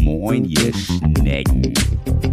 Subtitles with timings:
[0.00, 1.72] Moin, ihr Schnecken.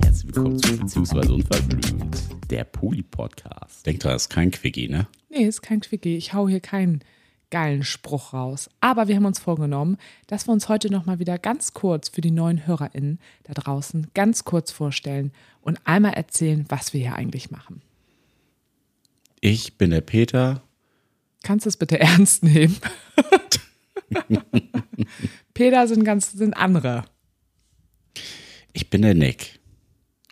[0.01, 3.85] Herzlich willkommen zu Beziehungsweise Unverblümt, der Poli-Podcast.
[3.85, 5.05] Denkt dran, das ist kein Quickie, ne?
[5.29, 6.17] Nee, ist kein Quickie.
[6.17, 7.03] Ich hau hier keinen
[7.51, 8.67] geilen Spruch raus.
[8.81, 12.31] Aber wir haben uns vorgenommen, dass wir uns heute nochmal wieder ganz kurz für die
[12.31, 15.31] neuen HörerInnen da draußen ganz kurz vorstellen
[15.61, 17.83] und einmal erzählen, was wir hier eigentlich machen.
[19.39, 20.63] Ich bin der Peter.
[21.43, 22.75] Kannst du es bitte ernst nehmen?
[25.53, 27.05] Peter sind ganz sind andere.
[28.73, 29.59] Ich bin der Nick.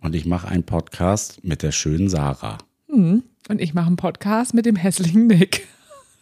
[0.02, 2.57] Und ich mache einen Podcast mit der schönen Sarah.
[2.88, 3.23] Und
[3.59, 5.67] ich mache einen Podcast mit dem hässlichen Nick.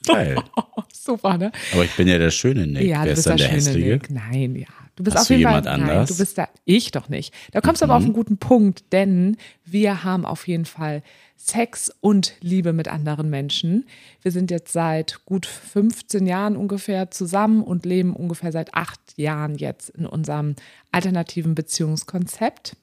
[0.06, 0.38] Geil.
[0.94, 1.52] Super, ne?
[1.74, 2.84] Aber ich bin ja der schöne Nick.
[2.84, 3.90] Ja, Wer du ist bist dann der der hässliche?
[3.90, 4.10] Nick.
[4.10, 4.68] Nein, ja.
[4.98, 5.78] Du bist Hast auf jeden jemand Fall.
[5.78, 6.10] Nein, anders?
[6.10, 6.50] du bist da.
[6.66, 7.34] Ich doch nicht.
[7.52, 11.04] Da kommst du aber auf einen guten Punkt, denn wir haben auf jeden Fall
[11.42, 13.86] Sex und Liebe mit anderen Menschen.
[14.22, 19.56] Wir sind jetzt seit gut 15 Jahren ungefähr zusammen und leben ungefähr seit acht Jahren
[19.56, 20.56] jetzt in unserem
[20.92, 22.76] alternativen Beziehungskonzept.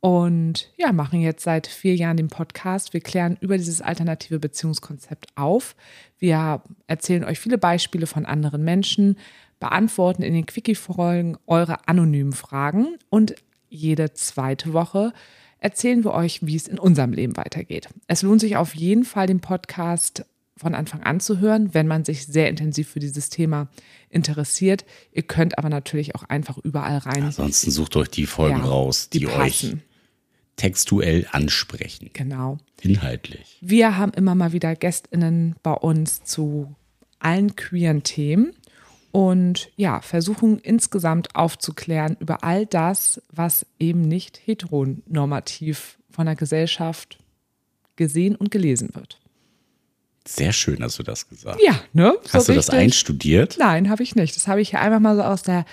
[0.00, 2.94] Und ja, machen jetzt seit vier Jahren den Podcast.
[2.94, 5.76] Wir klären über dieses alternative Beziehungskonzept auf.
[6.18, 9.18] Wir erzählen euch viele Beispiele von anderen Menschen,
[9.60, 13.34] beantworten in den Quickie-Folgen eure anonymen Fragen und
[13.68, 15.12] jede zweite Woche
[15.62, 17.88] erzählen wir euch, wie es in unserem Leben weitergeht.
[18.08, 20.24] Es lohnt sich auf jeden Fall, den Podcast
[20.56, 23.68] von Anfang an zu hören, wenn man sich sehr intensiv für dieses Thema
[24.10, 24.84] interessiert.
[25.12, 27.24] Ihr könnt aber natürlich auch einfach überall rein.
[27.24, 29.76] Ansonsten sucht euch die Folgen Ja, raus, die, die euch
[30.56, 32.10] textuell ansprechen.
[32.12, 32.58] Genau.
[32.80, 33.58] Inhaltlich.
[33.60, 36.74] Wir haben immer mal wieder GästInnen bei uns zu
[37.18, 38.52] allen queeren Themen
[39.12, 47.18] und ja, versuchen insgesamt aufzuklären über all das, was eben nicht heteronormativ von der Gesellschaft
[47.96, 49.20] gesehen und gelesen wird.
[50.26, 51.60] Sehr schön hast du das gesagt.
[51.64, 52.14] Ja, ne?
[52.22, 52.78] So Hast du das richtig.
[52.80, 53.56] einstudiert?
[53.58, 54.34] Nein, habe ich nicht.
[54.36, 55.64] Das habe ich hier einfach mal so aus der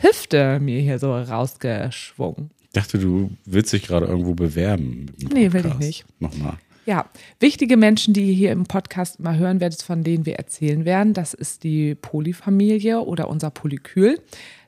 [0.00, 2.50] Hüfte mir hier so rausgeschwungen.
[2.62, 5.06] Ich dachte, du willst dich gerade irgendwo bewerben.
[5.18, 6.04] mit Nee, will ich nicht.
[6.20, 6.56] Nochmal.
[6.88, 7.04] Ja,
[7.38, 11.12] wichtige Menschen, die ihr hier im Podcast mal hören werdet, von denen wir erzählen werden,
[11.12, 14.18] das ist die Polyfamilie oder unser Polykül.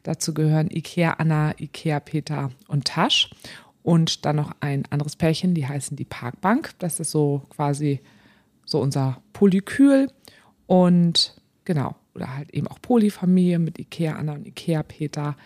[0.03, 3.31] Dazu gehören Ikea Anna, Ikea Peter und Tasch.
[3.83, 6.73] Und dann noch ein anderes Pärchen, die heißen die Parkbank.
[6.79, 8.01] Das ist so quasi
[8.67, 10.11] so unser Polykül.
[10.67, 15.39] Und genau, oder halt eben auch Polyfamilie mit Ikea Anna und Ikea Peter.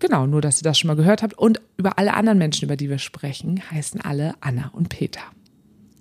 [0.00, 1.38] Genau, nur dass ihr das schon mal gehört habt.
[1.38, 5.22] Und über alle anderen Menschen, über die wir sprechen, heißen alle Anna und Peter.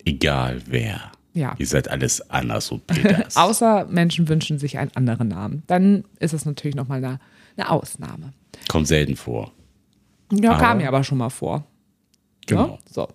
[0.06, 1.12] Egal wer.
[1.34, 1.56] Ja.
[1.58, 3.36] Ihr seid alles Annas und Peters.
[3.38, 5.64] Außer Menschen wünschen sich einen anderen Namen.
[5.68, 7.19] Dann ist es natürlich nochmal eine,
[7.58, 8.34] eine Ausnahme.
[8.68, 9.52] Kommt selten vor.
[10.31, 11.66] Ja, Aber- kam mir aber schon mal vor.
[12.46, 12.68] Genau.
[12.68, 13.08] Ja, so.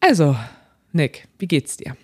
[0.00, 0.36] Also,
[0.92, 1.96] Nick, wie geht's dir?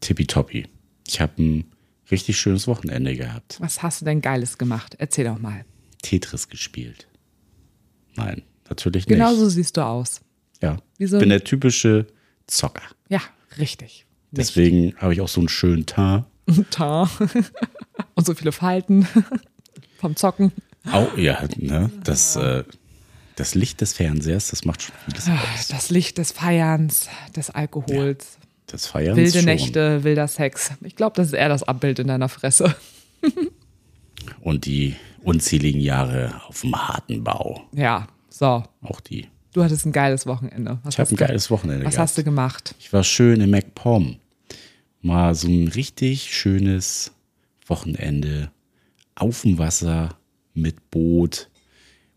[0.00, 0.66] Tippitoppi.
[1.06, 1.64] Ich habe ein
[2.10, 3.56] richtig schönes Wochenende gehabt.
[3.60, 4.96] Was hast du denn Geiles gemacht?
[4.98, 5.64] Erzähl doch mal.
[6.02, 7.06] Tetris gespielt.
[8.16, 9.16] Nein, natürlich nicht.
[9.16, 10.20] Genau so siehst du aus.
[10.62, 10.78] Ja.
[10.98, 12.06] Wie Ich so bin der typische
[12.50, 12.82] Zocker.
[13.08, 13.20] Ja,
[13.58, 14.06] richtig.
[14.32, 16.24] Deswegen habe ich auch so einen schönen Teint.
[16.70, 17.10] Tar.
[18.14, 19.06] Und so viele Falten
[19.98, 20.52] vom Zocken.
[20.90, 21.90] Auch, ja, ne?
[22.04, 22.64] Das, äh,
[23.36, 25.68] das Licht des Fernsehers, das macht schon vieles aus.
[25.68, 29.44] Das Licht des Feierns, des Alkohols, Das Feiern wilde schon.
[29.44, 30.72] Nächte, wilder Sex.
[30.82, 32.74] Ich glaube, das ist eher das Abbild in deiner Fresse.
[34.40, 37.62] Und die unzähligen Jahre auf dem harten Bau.
[37.72, 38.64] Ja, so.
[38.82, 39.28] Auch die.
[39.52, 40.78] Du hattest ein geiles Wochenende.
[40.84, 42.08] Was Ich habe ein geiles Wochenende Was gehabt.
[42.08, 42.74] hast du gemacht?
[42.78, 44.16] Ich war schön in MacPom.
[45.02, 47.12] Mal so ein richtig schönes
[47.66, 48.50] Wochenende
[49.14, 50.16] auf dem Wasser
[50.54, 51.48] mit Boot,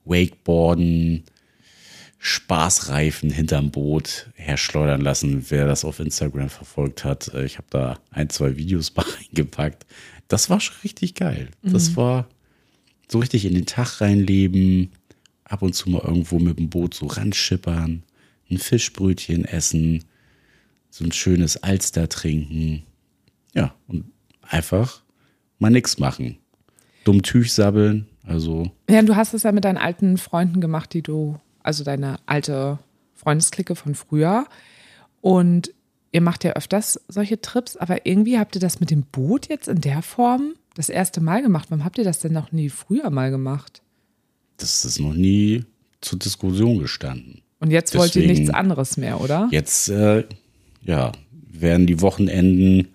[0.06, 1.24] Wakeboarden,
[2.20, 5.46] Spaßreifen hinterm Boot herschleudern lassen.
[5.50, 9.86] Wer das auf Instagram verfolgt hat, äh, ich habe da ein, zwei Videos mal reingepackt.
[10.28, 11.50] Das war schon richtig geil.
[11.64, 12.28] Das war
[13.10, 14.92] so richtig in den Tag reinleben,
[15.54, 18.04] ab und zu mal irgendwo mit dem Boot so ranschippern,
[18.50, 20.04] ein Fischbrötchen essen,
[20.90, 22.84] so ein schönes Alster trinken.
[23.54, 24.06] Ja, und
[24.42, 25.04] einfach
[25.60, 26.38] mal nichts machen.
[27.04, 31.04] Dumm Tüch sabbeln, also Ja, du hast es ja mit deinen alten Freunden gemacht, die
[31.04, 32.80] du, also deine alte
[33.14, 34.48] Freundesklicke von früher.
[35.22, 35.72] Und
[36.12, 39.68] ihr macht ja öfters solche Trips, aber irgendwie habt ihr das mit dem Boot jetzt
[39.68, 41.70] in der Form das erste Mal gemacht.
[41.70, 43.83] Warum habt ihr das denn noch nie früher mal gemacht?
[44.64, 45.64] Das ist noch nie
[46.02, 47.42] zur Diskussion gestanden.
[47.60, 49.48] Und jetzt wollt ihr Deswegen- nichts anderes mehr, oder?
[49.52, 50.26] Jetzt, äh,
[50.82, 51.12] ja,
[51.52, 52.90] werden die Wochenenden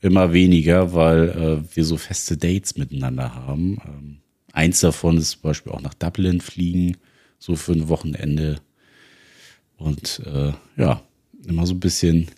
[0.00, 3.78] immer weniger, weil äh, wir so feste Dates miteinander haben.
[3.86, 4.16] Ähm,
[4.52, 6.96] eins davon ist zum Beispiel auch nach Dublin fliegen,
[7.38, 8.60] so für ein Wochenende.
[9.76, 11.02] Und äh, ja,
[11.46, 12.28] immer so ein bisschen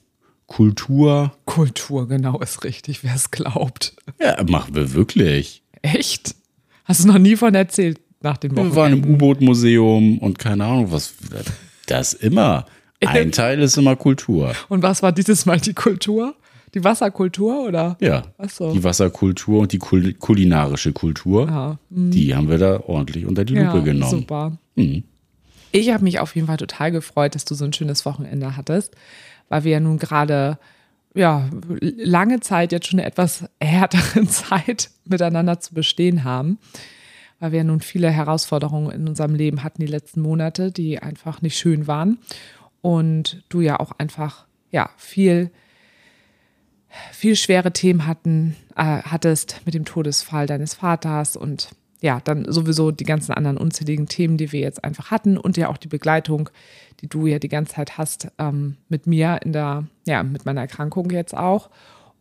[0.47, 1.37] Kultur.
[1.45, 3.95] Kultur, genau, ist richtig, wer es glaubt.
[4.21, 5.63] Ja, machen wir wirklich.
[5.83, 6.35] Echt?
[6.85, 8.67] Hast du noch nie von erzählt nach den Wochen?
[8.71, 11.15] Wir waren im U-Boot-Museum und keine Ahnung, was.
[11.87, 12.67] Das immer.
[13.05, 14.55] Ein Teil ist immer Kultur.
[14.69, 16.35] Und was war dieses Mal die Kultur?
[16.75, 17.97] Die Wasserkultur oder?
[18.01, 18.25] Ja.
[18.39, 18.73] Ach so.
[18.73, 21.79] Die Wasserkultur und die kul kulinarische Kultur, Ja.
[21.89, 24.11] die haben wir da ordentlich unter die Lupe genommen.
[24.11, 24.59] Super.
[24.75, 25.05] Mhm.
[25.73, 28.95] Ich habe mich auf jeden Fall total gefreut, dass du so ein schönes Wochenende hattest,
[29.49, 30.59] weil wir ja nun gerade
[31.15, 31.49] ja
[31.81, 36.59] lange Zeit jetzt schon eine etwas härtere Zeit miteinander zu bestehen haben,
[37.39, 41.59] weil wir nun viele Herausforderungen in unserem Leben hatten die letzten Monate, die einfach nicht
[41.59, 42.19] schön waren
[42.81, 45.51] und du ja auch einfach ja viel
[47.13, 52.91] viel schwere Themen hatten, äh, hattest mit dem Todesfall deines Vaters und ja, dann sowieso
[52.91, 56.51] die ganzen anderen unzähligen Themen, die wir jetzt einfach hatten und ja auch die Begleitung,
[57.01, 60.61] die du ja die ganze Zeit hast ähm, mit mir in der, ja, mit meiner
[60.61, 61.71] Erkrankung jetzt auch.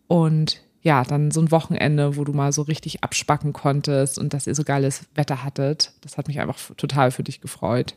[0.07, 4.45] Und ja, dann so ein Wochenende, wo du mal so richtig abspacken konntest und dass
[4.45, 5.91] ihr so geiles Wetter hattet.
[6.01, 7.95] Das hat mich einfach total für dich gefreut.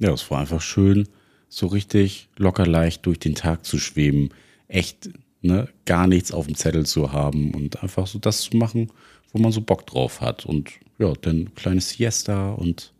[0.00, 1.08] Ja, es war einfach schön,
[1.48, 4.30] so richtig locker leicht durch den Tag zu schweben.
[4.66, 5.10] Echt,
[5.40, 8.90] ne, gar nichts auf dem Zettel zu haben und einfach so das zu machen,
[9.32, 10.44] wo man so Bock drauf hat.
[10.44, 12.92] Und ja, dann kleines Siesta und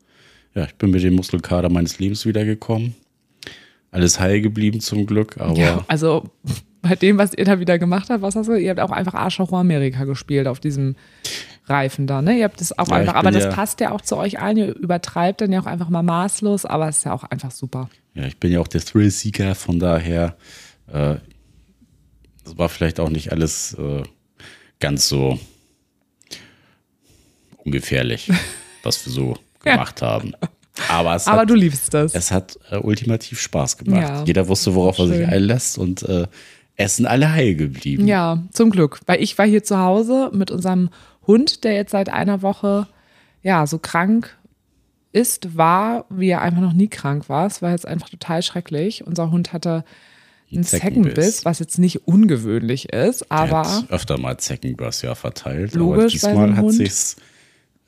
[0.54, 2.94] ja, ich bin mit dem Muskelkater meines Lebens wiedergekommen.
[3.90, 6.30] Alles heil geblieben zum Glück, aber Ja, also
[6.82, 8.54] bei dem, was ihr da wieder gemacht habt, was hast du?
[8.54, 10.96] Ihr habt auch einfach Arsch hoch Amerika gespielt auf diesem
[11.66, 12.38] Reifen da, ne?
[12.38, 14.56] Ihr habt das auch Ja, einfach, aber das ja- passt ja auch zu euch allen.
[14.56, 17.88] Ihr übertreibt dann ja auch einfach mal maßlos, aber es ist ja auch einfach super.
[18.14, 20.36] Ja, ich bin ja auch der Thrill-Seeker, von daher,
[20.88, 21.16] äh,
[22.44, 24.02] das war vielleicht auch nicht alles äh,
[24.80, 25.38] ganz so
[27.64, 28.30] ungefährlich,
[28.82, 29.72] was wir so Ja.
[29.72, 30.32] gemacht haben.
[30.88, 32.14] Aber es Aber hat, du liebst das.
[32.14, 34.00] es hat äh, ultimativ Spaß gemacht.
[34.08, 34.24] Ja.
[34.24, 36.26] Jeder wusste, worauf er sich einlässt und äh,
[36.84, 38.06] es sind alle heil geblieben.
[38.06, 39.00] Ja, zum Glück.
[39.06, 40.88] Weil ich war hier zu Hause mit unserem
[41.26, 42.88] Hund, der jetzt seit einer Woche
[43.42, 44.36] ja so krank
[45.12, 47.46] ist, war, wie er einfach noch nie krank war.
[47.46, 49.06] Es war jetzt einfach total schrecklich.
[49.06, 49.84] Unser Hund hatte
[50.50, 51.14] einen Zeckenbiss.
[51.14, 55.84] Zeckenbiss, was jetzt nicht ungewöhnlich ist, Er aber hat öfter mal Zeckenbiss ja verteilt, aber
[55.84, 57.16] Logisch so diesmal hat sich's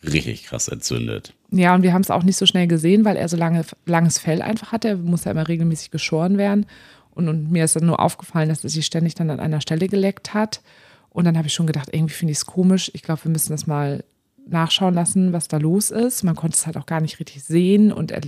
[0.04, 1.34] richtig krass entzündet.
[1.50, 4.18] Ja, und wir haben es auch nicht so schnell gesehen, weil er so lange, langes
[4.18, 4.88] Fell einfach hatte.
[4.88, 6.66] Er muss ja immer regelmäßig geschoren werden.
[7.14, 9.88] Und, und mir ist dann nur aufgefallen, dass er sich ständig dann an einer Stelle
[9.88, 10.62] geleckt hat.
[11.10, 12.90] Und dann habe ich schon gedacht, irgendwie finde ich es komisch.
[12.94, 14.04] Ich glaube, wir müssen das mal
[14.46, 16.22] nachschauen lassen, was da los ist.
[16.24, 18.22] Man konnte es halt auch gar nicht richtig sehen und er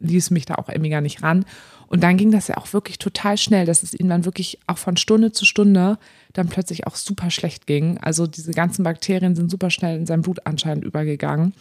[0.00, 1.44] ließ mich da auch irgendwie gar nicht ran.
[1.88, 4.78] Und dann ging das ja auch wirklich total schnell, dass es ihm dann wirklich auch
[4.78, 5.98] von Stunde zu Stunde
[6.32, 7.98] dann plötzlich auch super schlecht ging.
[7.98, 11.54] Also diese ganzen Bakterien sind super schnell in sein Blut anscheinend übergegangen.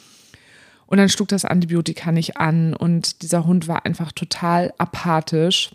[0.87, 5.71] Und dann schlug das Antibiotika nicht an und dieser Hund war einfach total apathisch.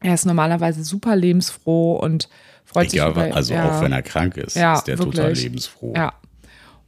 [0.00, 2.28] Er ist normalerweise super lebensfroh und
[2.64, 3.70] freut Egal, sich über, also ja.
[3.78, 5.42] auch wenn er krank ist, Ja, ist der total wirklich.
[5.44, 5.94] lebensfroh.
[5.96, 6.12] Ja.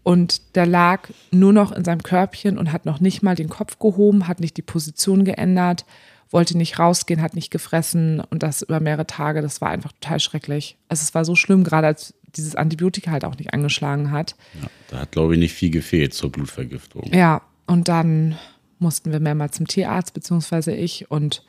[0.02, 3.78] Und der lag nur noch in seinem Körbchen und hat noch nicht mal den Kopf
[3.78, 5.84] gehoben, hat nicht die Position geändert,
[6.30, 9.42] wollte nicht rausgehen, hat nicht gefressen und das über mehrere Tage.
[9.42, 10.76] Das war einfach total schrecklich.
[10.88, 14.36] Also es war so schlimm, gerade als dieses Antibiotika halt auch nicht angeschlagen hat.
[14.60, 17.10] Ja, da hat, glaube ich, nicht viel gefehlt zur Blutvergiftung.
[17.12, 18.38] Ja, und dann
[18.78, 21.10] mussten wir mehrmals zum Tierarzt, beziehungsweise ich.
[21.10, 21.42] Und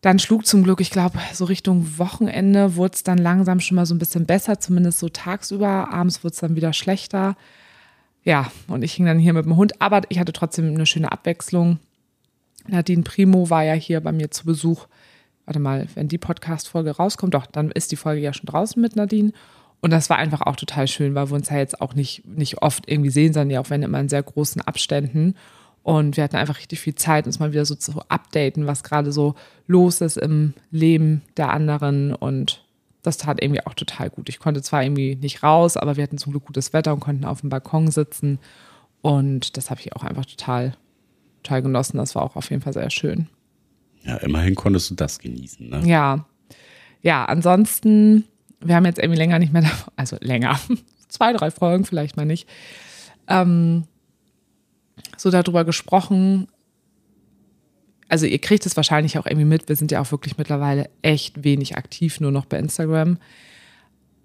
[0.00, 3.86] dann schlug zum Glück, ich glaube, so Richtung Wochenende wurde es dann langsam schon mal
[3.86, 5.92] so ein bisschen besser, zumindest so tagsüber.
[5.92, 7.36] Abends wurde es dann wieder schlechter.
[8.22, 11.10] Ja, und ich hing dann hier mit dem Hund, aber ich hatte trotzdem eine schöne
[11.10, 11.78] Abwechslung.
[12.68, 14.86] Nadine Primo war ja hier bei mir zu Besuch.
[15.46, 18.96] Warte mal, wenn die Podcast-Folge rauskommt, doch, dann ist die Folge ja schon draußen mit
[18.96, 19.32] Nadine.
[19.80, 22.60] Und das war einfach auch total schön, weil wir uns ja jetzt auch nicht, nicht
[22.62, 25.34] oft irgendwie sehen, sondern ja auch wenn immer in sehr großen Abständen.
[25.88, 29.10] Und wir hatten einfach richtig viel Zeit, uns mal wieder so zu updaten, was gerade
[29.10, 29.34] so
[29.66, 32.14] los ist im Leben der anderen.
[32.14, 32.62] Und
[33.02, 34.28] das tat irgendwie auch total gut.
[34.28, 37.24] Ich konnte zwar irgendwie nicht raus, aber wir hatten zum Glück gutes Wetter und konnten
[37.24, 38.38] auf dem Balkon sitzen.
[39.00, 40.74] Und das habe ich auch einfach total,
[41.42, 41.96] total genossen.
[41.96, 43.28] Das war auch auf jeden Fall sehr schön.
[44.04, 45.70] Ja, immerhin konntest du das genießen.
[45.70, 45.82] Ne?
[45.86, 46.26] Ja.
[47.00, 48.24] Ja, ansonsten,
[48.60, 50.60] wir haben jetzt irgendwie länger nicht mehr, da- also länger,
[51.08, 52.46] zwei, drei Folgen vielleicht mal nicht,
[53.26, 53.84] ähm,
[55.16, 56.48] so darüber gesprochen.
[58.08, 61.44] Also ihr kriegt es wahrscheinlich auch irgendwie mit, wir sind ja auch wirklich mittlerweile echt
[61.44, 63.18] wenig aktiv, nur noch bei Instagram.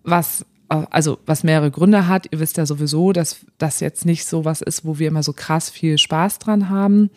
[0.03, 2.27] Was, also was mehrere Gründe hat.
[2.31, 5.33] Ihr wisst ja sowieso, dass das jetzt nicht so was ist, wo wir immer so
[5.33, 7.09] krass viel Spaß dran haben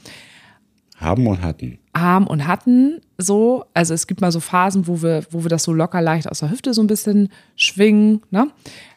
[0.96, 1.78] Haben und hatten.
[1.96, 3.64] haben und hatten so.
[3.75, 6.40] Also es gibt mal so Phasen, wo wir, wo wir das so locker leicht aus
[6.40, 8.48] der Hüfte so ein bisschen schwingen, ne?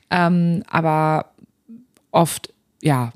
[0.09, 1.33] Ähm, aber
[2.11, 2.51] oft,
[2.81, 3.11] ja,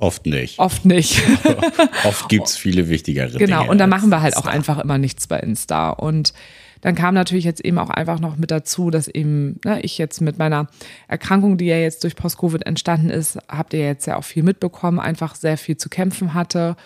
[0.00, 0.58] Oft nicht.
[0.58, 1.22] oft nicht.
[2.04, 3.60] Oft gibt es viele wichtigere genau.
[3.60, 3.70] Dinge.
[3.70, 5.90] Und da machen wir halt auch einfach immer nichts bei Insta.
[5.90, 6.32] Und
[6.80, 10.20] dann kam natürlich jetzt eben auch einfach noch mit dazu, dass eben ne, ich jetzt
[10.20, 10.68] mit meiner
[11.08, 14.98] Erkrankung, die ja jetzt durch Post-Covid entstanden ist, habt ihr jetzt ja auch viel mitbekommen,
[14.98, 16.76] einfach sehr viel zu kämpfen hatte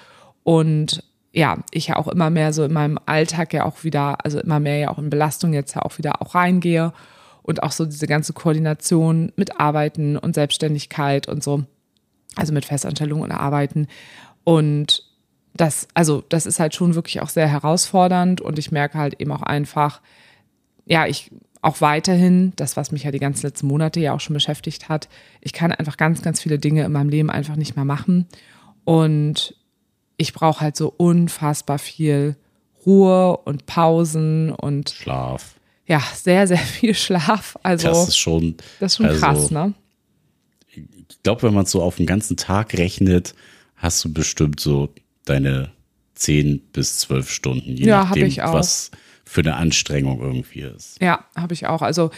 [0.42, 4.40] und ja, ich ja auch immer mehr so in meinem Alltag ja auch wieder, also
[4.40, 6.92] immer mehr ja auch in Belastung jetzt ja auch wieder auch reingehe
[7.42, 11.64] und auch so diese ganze Koordination mit Arbeiten und Selbstständigkeit und so,
[12.37, 13.87] also mit Festanstellung und Arbeiten
[14.45, 15.05] und
[15.57, 19.33] das, also das ist halt schon wirklich auch sehr herausfordernd und ich merke halt eben
[19.33, 20.00] auch einfach,
[20.85, 21.31] ja, ich
[21.62, 25.09] auch weiterhin, das, was mich ja die ganzen letzten Monate ja auch schon beschäftigt hat,
[25.41, 28.26] ich kann einfach ganz, ganz viele Dinge in meinem Leben einfach nicht mehr machen.
[28.85, 29.57] Und
[30.19, 32.37] ich brauche halt so unfassbar viel
[32.85, 35.55] Ruhe und Pausen und Schlaf.
[35.87, 37.57] Ja, sehr, sehr viel Schlaf.
[37.62, 39.73] Also das ist schon, das ist schon also, krass, ne?
[41.16, 43.35] Ich glaube, wenn man es so auf den ganzen Tag rechnet,
[43.76, 44.90] hast du bestimmt so
[45.25, 45.71] deine
[46.14, 48.90] zehn bis zwölf Stunden, je ja, nachdem, was
[49.25, 51.00] für eine Anstrengung irgendwie ist.
[51.00, 51.83] Ja, habe ich auch.
[51.83, 52.11] Also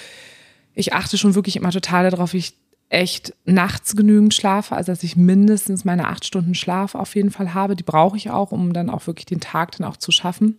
[0.75, 2.55] ich achte schon wirklich immer total darauf, wie ich
[2.89, 7.55] echt nachts genügend schlafe, also dass ich mindestens meine acht Stunden Schlaf auf jeden Fall
[7.55, 7.75] habe.
[7.75, 10.59] Die brauche ich auch, um dann auch wirklich den Tag dann auch zu schaffen.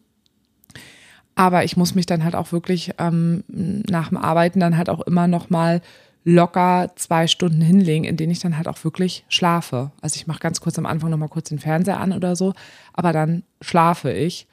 [1.36, 5.02] Aber ich muss mich dann halt auch wirklich ähm, nach dem Arbeiten dann halt auch
[5.02, 5.82] immer noch mal
[6.28, 9.92] locker zwei Stunden hinlegen, in denen ich dann halt auch wirklich schlafe.
[10.02, 12.54] Also ich mache ganz kurz am Anfang noch mal kurz den Fernseher an oder so,
[12.92, 14.46] aber dann schlafe ich.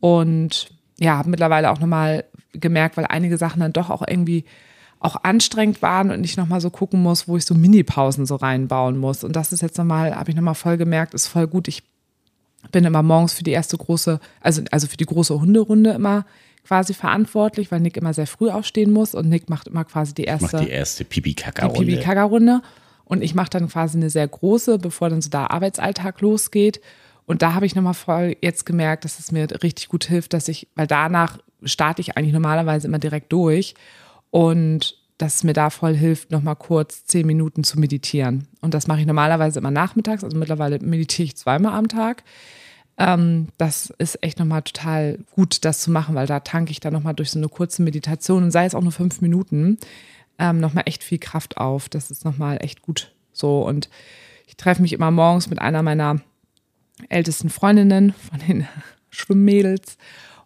[0.00, 4.44] Und ja, habe mittlerweile auch noch mal gemerkt, weil einige Sachen dann doch auch irgendwie
[4.98, 8.98] auch anstrengend waren und ich nochmal so gucken muss, wo ich so Mini-Pausen so reinbauen
[8.98, 9.22] muss.
[9.22, 11.68] Und das ist jetzt nochmal, habe ich nochmal voll gemerkt, ist voll gut.
[11.68, 11.84] Ich
[12.72, 16.24] bin immer morgens für die erste große, also, also für die große Hunderunde immer
[16.66, 20.24] quasi verantwortlich, weil Nick immer sehr früh aufstehen muss und Nick macht immer quasi die
[20.24, 21.80] erste, die erste Pipi-Kaka-Runde.
[21.80, 22.62] Pipi-Kaka-Runde.
[23.04, 26.80] Und ich mache dann quasi eine sehr große, bevor dann so der Arbeitsalltag losgeht.
[27.26, 30.48] Und da habe ich nochmal voll jetzt gemerkt, dass es mir richtig gut hilft, dass
[30.48, 33.74] ich, weil danach starte ich eigentlich normalerweise immer direkt durch
[34.30, 38.48] und dass es mir da voll hilft, nochmal kurz zehn Minuten zu meditieren.
[38.60, 42.24] Und das mache ich normalerweise immer nachmittags, also mittlerweile meditiere ich zweimal am Tag.
[42.98, 46.92] Ähm, das ist echt nochmal total gut, das zu machen, weil da tanke ich dann
[46.92, 49.78] nochmal durch so eine kurze Meditation und sei es auch nur fünf Minuten,
[50.38, 51.88] ähm, nochmal echt viel Kraft auf.
[51.88, 53.66] Das ist nochmal echt gut so.
[53.66, 53.88] Und
[54.46, 56.20] ich treffe mich immer morgens mit einer meiner
[57.08, 58.66] ältesten Freundinnen von den
[59.10, 59.96] Schwimmmädels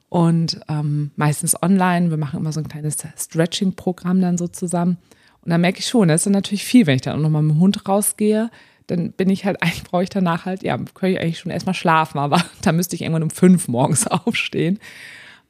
[0.08, 2.10] und ähm, meistens online.
[2.10, 4.98] Wir machen immer so ein kleines Stretching-Programm dann so zusammen.
[5.42, 7.42] Und da merke ich schon, das ist dann natürlich viel, wenn ich dann auch nochmal
[7.42, 8.50] mit dem Hund rausgehe.
[8.86, 11.74] Dann bin ich halt, eigentlich brauche ich danach halt, ja, könnte ich eigentlich schon erstmal
[11.74, 14.78] schlafen, aber da müsste ich irgendwann um fünf morgens aufstehen.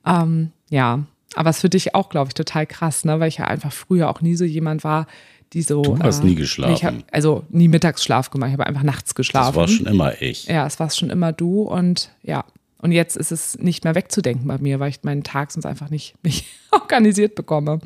[0.05, 3.21] Ähm, ja, aber es ist für dich auch, glaube ich, total krass, ne?
[3.21, 5.07] weil ich ja einfach früher auch nie so jemand war,
[5.52, 5.83] die so.
[5.83, 6.75] Du hast äh, nie geschlafen.
[6.75, 9.49] Ich hab, also nie Mittagsschlaf gemacht, ich habe einfach nachts geschlafen.
[9.49, 10.47] Das war schon immer ich.
[10.47, 12.45] Ja, es war schon immer du und ja,
[12.78, 15.90] und jetzt ist es nicht mehr wegzudenken bei mir, weil ich meinen Tag sonst einfach
[15.90, 17.81] nicht, nicht organisiert bekomme.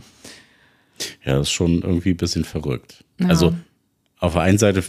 [1.25, 3.05] Ja, das ist schon irgendwie ein bisschen verrückt.
[3.19, 3.29] Ja.
[3.29, 3.55] Also
[4.19, 4.85] auf der einen Seite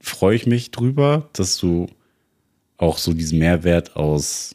[0.00, 1.88] freue ich mich drüber, dass du
[2.78, 4.54] auch so diesen Mehrwert aus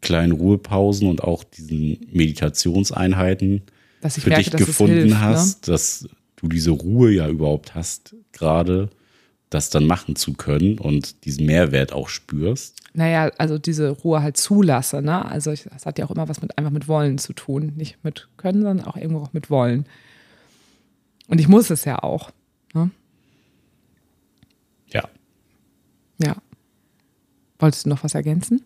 [0.00, 3.62] kleinen Ruhepausen und auch diesen Meditationseinheiten
[4.02, 5.20] für merke, dich gefunden hilft, ne?
[5.20, 5.72] hast, ne?
[5.72, 8.90] dass du diese Ruhe ja überhaupt hast, gerade
[9.48, 12.80] das dann machen zu können und diesen Mehrwert auch spürst.
[12.92, 15.24] Naja, also diese Ruhe halt zulasse, ne?
[15.24, 17.72] Also ich, das hat ja auch immer was mit einfach mit Wollen zu tun.
[17.76, 19.86] Nicht mit Können, sondern auch irgendwo auch mit Wollen.
[21.28, 22.30] Und ich muss es ja auch.
[22.72, 22.90] Ne?
[24.88, 25.08] Ja.
[26.22, 26.36] Ja.
[27.64, 28.62] Wolltest du noch was ergänzen?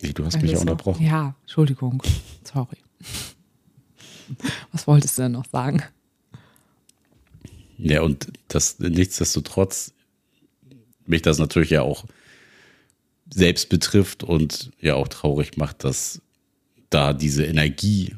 [0.00, 1.04] Nee, du hast mich ja unterbrochen.
[1.04, 2.02] Ja, Entschuldigung.
[2.42, 2.78] Sorry.
[4.72, 5.82] Was wolltest du denn noch sagen?
[7.76, 9.92] Ja, und das nichtsdestotrotz
[11.04, 12.06] mich das natürlich ja auch
[13.28, 16.22] selbst betrifft und ja auch traurig macht, dass
[16.88, 18.16] da diese Energie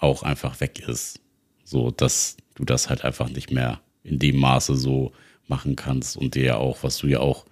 [0.00, 1.20] auch einfach weg ist.
[1.62, 5.12] So, dass du das halt einfach nicht mehr in dem Maße so
[5.46, 7.46] machen kannst und dir ja auch, was du ja auch,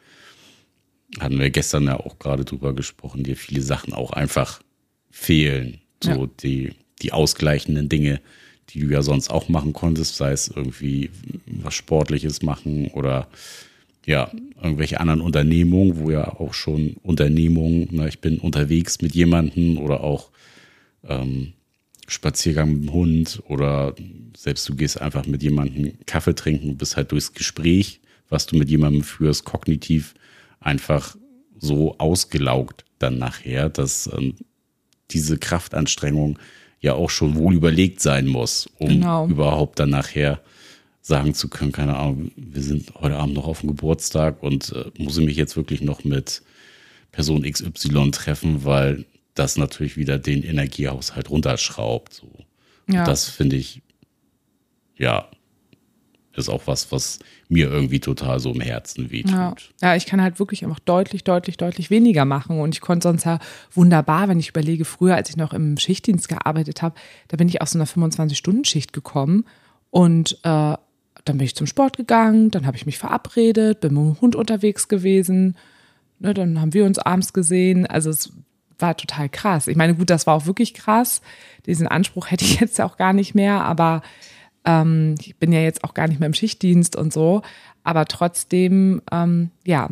[1.21, 4.62] hatten wir gestern ja auch gerade drüber gesprochen, dir viele Sachen auch einfach
[5.11, 5.81] fehlen.
[6.02, 6.31] So ja.
[6.42, 8.21] die, die ausgleichenden Dinge,
[8.71, 11.11] die du ja sonst auch machen konntest, sei es irgendwie
[11.47, 13.28] was Sportliches machen oder
[14.07, 19.78] ja, irgendwelche anderen Unternehmungen, wo ja auch schon Unternehmungen, na, ich bin unterwegs mit jemandem
[19.78, 20.31] oder auch
[21.07, 21.52] ähm,
[22.09, 23.95] Spaziergang mit dem Hund oder
[24.37, 28.57] selbst du gehst einfach mit jemandem Kaffee trinken und bist halt durchs Gespräch, was du
[28.57, 30.14] mit jemandem führst, kognitiv
[30.62, 31.16] einfach
[31.59, 34.35] so ausgelaugt dann nachher, dass ähm,
[35.11, 36.38] diese Kraftanstrengung
[36.81, 39.26] ja auch schon wohl überlegt sein muss, um genau.
[39.28, 40.40] überhaupt dann nachher
[41.00, 45.02] sagen zu können, keine Ahnung, wir sind heute Abend noch auf dem Geburtstag und äh,
[45.02, 46.42] muss ich mich jetzt wirklich noch mit
[47.11, 49.04] Person XY treffen, weil
[49.35, 52.14] das natürlich wieder den Energiehaushalt runterschraubt.
[52.14, 52.28] So.
[52.88, 53.00] Ja.
[53.00, 53.83] Und das finde ich,
[54.97, 55.28] ja,
[56.35, 59.33] ist auch was, was mir irgendwie total so im Herzen wehtut.
[59.33, 59.55] Ja.
[59.83, 62.61] ja, ich kann halt wirklich einfach deutlich, deutlich, deutlich weniger machen.
[62.61, 63.39] Und ich konnte sonst ja
[63.73, 66.95] wunderbar, wenn ich überlege, früher, als ich noch im Schichtdienst gearbeitet habe,
[67.29, 69.45] da bin ich aus so einer 25-Stunden-Schicht gekommen
[69.91, 70.77] und äh,
[71.25, 74.35] dann bin ich zum Sport gegangen, dann habe ich mich verabredet, bin mit dem Hund
[74.35, 75.57] unterwegs gewesen,
[76.19, 77.87] ne, dann haben wir uns abends gesehen.
[77.87, 78.33] Also es
[78.79, 79.69] war total krass.
[79.69, 81.23] Ich meine, gut, das war auch wirklich krass.
[81.67, 84.03] Diesen Anspruch hätte ich jetzt auch gar nicht mehr, aber
[84.64, 87.42] ähm, ich bin ja jetzt auch gar nicht mehr im Schichtdienst und so,
[87.85, 89.88] aber trotzdem, ähm, ja,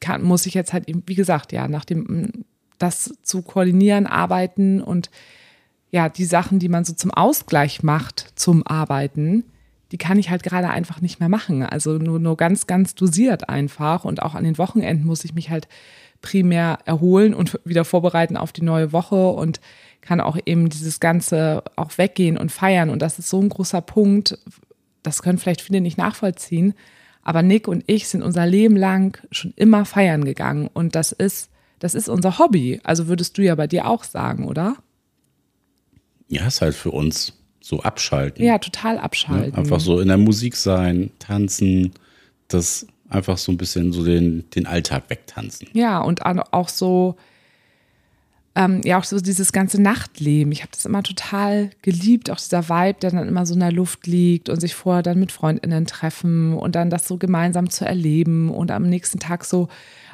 [0.00, 2.44] kann, muss ich jetzt halt, eben, wie gesagt, ja, nach dem,
[2.78, 5.10] das zu koordinieren, arbeiten und
[5.90, 9.44] ja, die Sachen, die man so zum Ausgleich macht zum Arbeiten,
[9.92, 11.62] die kann ich halt gerade einfach nicht mehr machen.
[11.62, 14.04] Also nur, nur ganz, ganz dosiert einfach.
[14.04, 15.68] Und auch an den Wochenenden muss ich mich halt
[16.20, 19.60] primär erholen und wieder vorbereiten auf die neue Woche und
[20.00, 22.90] kann auch eben dieses Ganze auch weggehen und feiern.
[22.90, 24.38] Und das ist so ein großer Punkt.
[25.02, 26.74] Das können vielleicht viele nicht nachvollziehen.
[27.22, 30.68] Aber Nick und ich sind unser Leben lang schon immer feiern gegangen.
[30.72, 32.80] Und das ist, das ist unser Hobby.
[32.84, 34.76] Also würdest du ja bei dir auch sagen, oder?
[36.28, 38.44] Ja, ist halt für uns so abschalten.
[38.44, 39.52] Ja, total abschalten.
[39.52, 41.94] Ja, einfach so in der Musik sein, tanzen,
[42.46, 45.68] das einfach so ein bisschen so den, den Alltag wegtanzen.
[45.72, 47.16] Ja, und auch so,
[48.54, 50.52] ähm, ja, auch so dieses ganze Nachtleben.
[50.52, 53.72] Ich habe das immer total geliebt, auch dieser Vibe, der dann immer so in der
[53.72, 57.86] Luft liegt und sich vorher dann mit FreundInnen treffen und dann das so gemeinsam zu
[57.86, 59.68] erleben und am nächsten Tag so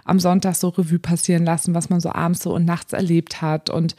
[0.04, 3.70] am Sonntag so Revue passieren lassen, was man so abends so und nachts erlebt hat.
[3.70, 3.96] Und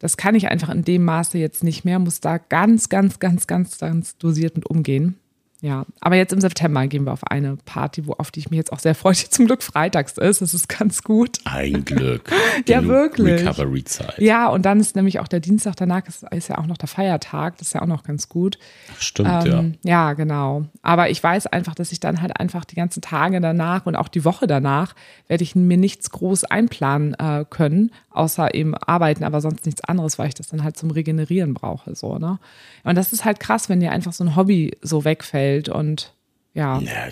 [0.00, 3.46] das kann ich einfach in dem Maße jetzt nicht mehr, muss da ganz, ganz, ganz,
[3.46, 5.16] ganz, ganz dosiert mit umgehen.
[5.62, 8.56] Ja, aber jetzt im September gehen wir auf eine Party, wo, auf die ich mich
[8.56, 10.40] jetzt auch sehr freue, die zum Glück freitags ist.
[10.40, 11.38] Das ist ganz gut.
[11.44, 12.30] Ein Glück.
[12.68, 13.42] ja, wirklich.
[13.42, 14.18] Recovery-Zeit.
[14.18, 16.88] Ja, und dann ist nämlich auch der Dienstag danach, ist, ist, ja auch noch der
[16.88, 17.58] Feiertag.
[17.58, 18.58] Das ist ja auch noch ganz gut.
[18.94, 19.90] Ach, stimmt, ähm, ja.
[19.90, 20.64] Ja, genau.
[20.82, 24.08] Aber ich weiß einfach, dass ich dann halt einfach die ganzen Tage danach und auch
[24.08, 24.94] die Woche danach
[25.28, 30.18] werde ich mir nichts groß einplanen äh, können, außer eben arbeiten, aber sonst nichts anderes,
[30.18, 31.94] weil ich das dann halt zum Regenerieren brauche.
[31.94, 32.38] So, ne?
[32.82, 36.14] Und das ist halt krass, wenn dir einfach so ein Hobby so wegfällt und
[36.54, 36.78] ja.
[36.80, 37.08] ja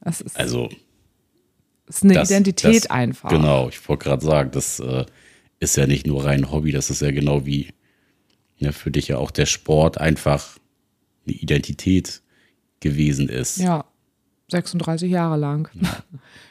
[0.00, 0.68] das ist, also.
[1.88, 3.30] ist eine das, Identität das, einfach.
[3.30, 5.04] Genau, ich wollte gerade sagen, das äh,
[5.60, 7.68] ist ja nicht nur rein Hobby, das ist ja genau wie
[8.56, 10.58] ja, für dich ja auch der Sport einfach
[11.26, 12.22] eine Identität
[12.80, 13.58] gewesen ist.
[13.58, 13.84] Ja,
[14.50, 15.68] 36 Jahre lang.
[15.80, 15.88] Ja,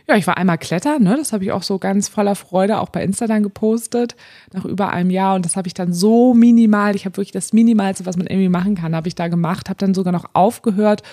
[0.07, 1.15] ja ich war einmal klettern, ne?
[1.17, 4.15] das habe ich auch so ganz voller Freude auch bei Insta dann gepostet,
[4.53, 5.35] nach über einem Jahr.
[5.35, 8.49] Und das habe ich dann so minimal, ich habe wirklich das Minimalste, was man irgendwie
[8.49, 11.03] machen kann, habe ich da gemacht, habe dann sogar noch aufgehört,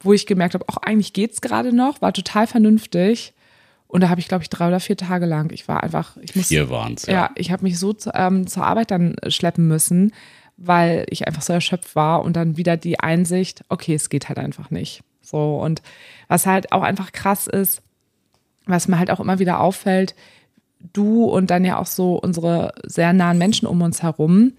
[0.00, 3.34] wo ich gemerkt habe, auch eigentlich geht es gerade noch, war total vernünftig.
[3.88, 6.36] Und da habe ich, glaube ich, drei oder vier Tage lang, ich war einfach, ich
[6.36, 6.48] muss.
[6.48, 7.12] Vier waren es, ja.
[7.12, 10.12] Ja, ich habe mich so zu, ähm, zur Arbeit dann schleppen müssen,
[10.58, 14.38] weil ich einfach so erschöpft war und dann wieder die Einsicht, okay, es geht halt
[14.38, 15.02] einfach nicht.
[15.30, 15.82] So, und
[16.28, 17.82] was halt auch einfach krass ist,
[18.66, 20.14] was mir halt auch immer wieder auffällt,
[20.92, 24.52] du und dann ja auch so unsere sehr nahen Menschen um uns herum,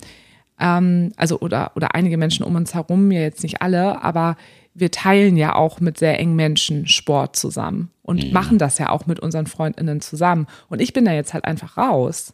[0.60, 4.36] ähm, also oder, oder einige Menschen um uns herum, ja jetzt nicht alle, aber
[4.74, 8.34] wir teilen ja auch mit sehr engen Menschen Sport zusammen und mhm.
[8.34, 10.48] machen das ja auch mit unseren FreundInnen zusammen.
[10.70, 12.34] Und ich bin da jetzt halt einfach raus.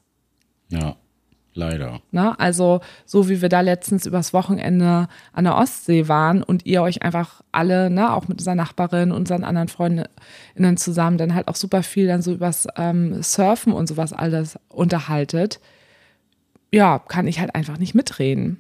[0.70, 0.96] Ja.
[1.58, 2.02] Leider.
[2.12, 2.38] Ne?
[2.38, 7.02] Also, so wie wir da letztens übers Wochenende an der Ostsee waren und ihr euch
[7.02, 11.82] einfach alle, ne, auch mit unserer Nachbarin, unseren anderen Freundinnen zusammen, dann halt auch super
[11.82, 15.62] viel dann so übers ähm, Surfen und sowas alles unterhaltet,
[16.74, 18.60] ja, kann ich halt einfach nicht mitreden.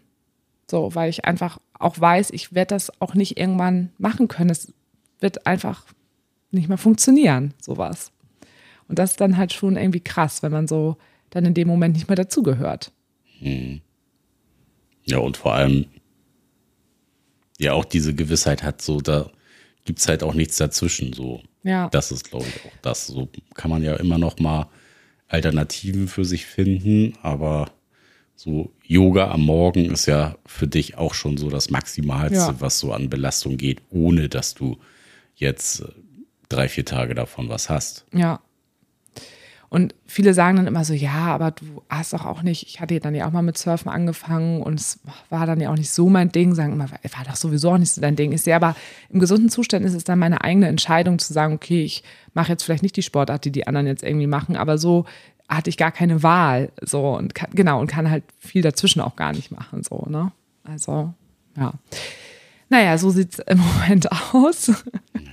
[0.71, 4.49] So, weil ich einfach auch weiß, ich werde das auch nicht irgendwann machen können.
[4.49, 4.73] Es
[5.19, 5.83] wird einfach
[6.51, 8.13] nicht mehr funktionieren, sowas.
[8.87, 10.95] Und das ist dann halt schon irgendwie krass, wenn man so
[11.29, 12.91] dann in dem Moment nicht mehr dazugehört.
[13.39, 13.81] Hm.
[15.05, 15.85] Ja, und vor allem
[17.59, 19.29] ja auch diese Gewissheit hat, so da
[19.85, 21.13] gibt es halt auch nichts dazwischen.
[21.13, 21.41] So.
[21.63, 21.89] Ja.
[21.89, 23.07] Das ist, glaube ich, auch das.
[23.07, 24.67] So kann man ja immer noch mal
[25.27, 27.71] Alternativen für sich finden, aber
[28.35, 32.61] so Yoga am Morgen ist ja für dich auch schon so das Maximalste, ja.
[32.61, 34.77] was so an Belastung geht, ohne dass du
[35.35, 35.85] jetzt äh,
[36.49, 38.05] drei, vier Tage davon was hast.
[38.13, 38.41] Ja,
[39.75, 42.97] und viele sagen dann immer so, ja, aber du hast doch auch nicht, ich hatte
[43.01, 46.07] dann ja auch mal mit Surfen angefangen und es war dann ja auch nicht so
[46.07, 48.31] mein Ding, sagen immer, war doch sowieso auch nicht so dein Ding.
[48.31, 48.73] Ich sehe aber
[49.09, 52.63] im gesunden Zustand ist es dann meine eigene Entscheidung zu sagen, okay, ich mache jetzt
[52.63, 55.03] vielleicht nicht die Sportart, die die anderen jetzt irgendwie machen, aber so
[55.49, 59.17] hatte ich gar keine Wahl, so und kann, genau und kann halt viel dazwischen auch
[59.17, 60.31] gar nicht machen, so, ne?
[60.63, 61.13] Also,
[61.57, 61.73] ja.
[62.69, 64.71] Naja, so sieht es im Moment aus.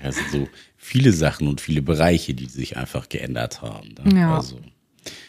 [0.02, 3.94] Also so viele Sachen und viele Bereiche, die sich einfach geändert haben.
[4.04, 4.20] Ne?
[4.20, 4.56] Ja, also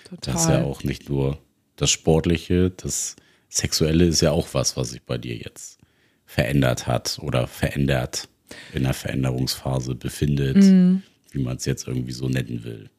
[0.09, 0.33] total.
[0.33, 1.37] das ist ja auch nicht nur
[1.75, 3.15] das Sportliche, das
[3.49, 5.79] Sexuelle ist ja auch was, was sich bei dir jetzt
[6.25, 8.27] verändert hat oder verändert
[8.73, 11.03] in der Veränderungsphase befindet, Mhm.
[11.31, 12.89] wie man es jetzt irgendwie so nennen will.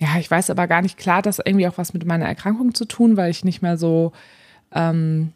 [0.00, 2.84] Ja, ich weiß aber gar nicht klar, dass irgendwie auch was mit meiner Erkrankung zu
[2.84, 4.12] tun, weil ich nicht mehr so,
[4.72, 5.32] ähm,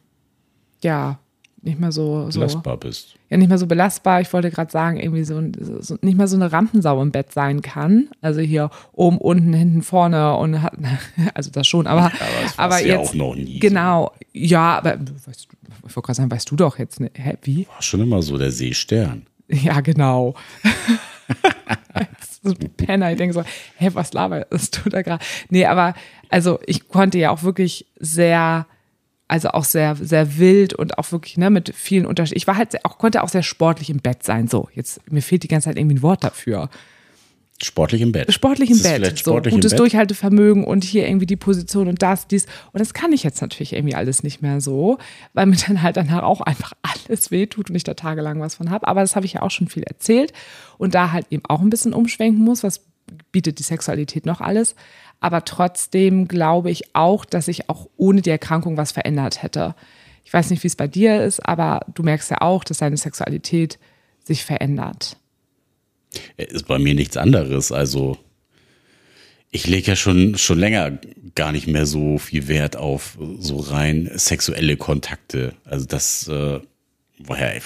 [0.83, 1.19] ja,
[1.63, 3.15] nicht mehr so, so Belastbar bist.
[3.31, 4.21] ja nicht mehr so belastbar.
[4.21, 5.41] Ich wollte gerade sagen, irgendwie so,
[5.81, 8.09] so nicht mehr so eine Rampensau im Bett sein kann.
[8.21, 10.75] Also hier oben, unten, hinten, vorne und hat,
[11.35, 13.61] also das schon, aber, aber das aber ja jetzt auch noch nie so.
[13.61, 15.57] genau, ja, aber weißt du,
[15.89, 17.67] ich wollte gerade sagen, weißt du doch jetzt, ne, hä, wie?
[17.69, 19.27] War schon immer so der Seestern.
[19.49, 20.35] Ja, genau.
[22.43, 23.43] so ein Penner, ich denke so,
[23.77, 25.23] hä, was laberst du da gerade?
[25.51, 25.95] Nee, aber
[26.31, 28.67] also ich konnte ja auch wirklich sehr,
[29.33, 32.37] also auch sehr, sehr wild und auch wirklich ne, mit vielen Unterschieden.
[32.37, 34.47] Ich war halt auch, konnte auch sehr sportlich im Bett sein.
[34.47, 36.69] So, jetzt, mir fehlt die ganze Zeit irgendwie ein Wort dafür.
[37.63, 38.31] Sportlich im Bett.
[38.31, 39.07] Sportlich im Bett.
[39.07, 39.81] So, sportlich gutes im Bett?
[39.81, 42.45] Durchhaltevermögen und hier irgendwie die Position und das, dies.
[42.73, 44.99] Und das kann ich jetzt natürlich irgendwie alles nicht mehr so,
[45.33, 48.69] weil mir dann halt danach auch einfach alles wehtut und ich da tagelang was von
[48.69, 48.87] habe.
[48.87, 50.35] Aber das habe ich ja auch schon viel erzählt
[50.77, 52.83] und da halt eben auch ein bisschen umschwenken muss, was
[53.33, 54.75] bietet die Sexualität noch alles.
[55.21, 59.75] Aber trotzdem glaube ich auch, dass ich auch ohne die Erkrankung was verändert hätte.
[60.25, 62.97] Ich weiß nicht, wie es bei dir ist, aber du merkst ja auch, dass deine
[62.97, 63.79] Sexualität
[64.25, 65.17] sich verändert.
[66.37, 67.73] Ist bei mir nichts anderes.
[67.73, 68.19] Also
[69.51, 70.99] ich lege ja schon, schon länger
[71.35, 75.55] gar nicht mehr so viel Wert auf so rein sexuelle Kontakte.
[75.65, 76.61] Also das äh,
[77.19, 77.61] war ja,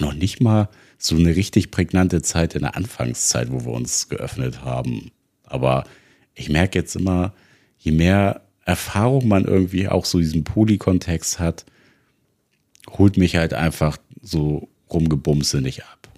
[0.00, 4.08] ja noch nicht mal so eine richtig prägnante Zeit in der Anfangszeit, wo wir uns
[4.08, 5.10] geöffnet haben.
[5.44, 5.84] Aber
[6.34, 7.32] ich merke jetzt immer,
[7.78, 11.64] je mehr Erfahrung man irgendwie auch so diesen Polykontext hat,
[12.90, 16.08] holt mich halt einfach so rumgebumse nicht ab.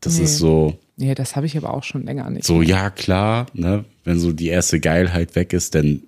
[0.00, 0.24] Das Nee.
[0.24, 2.44] ist so, Nee, das habe ich aber auch schon länger nicht.
[2.44, 6.02] so, ja, klar, ne, wenn so die erste Geilheit weg ist, dann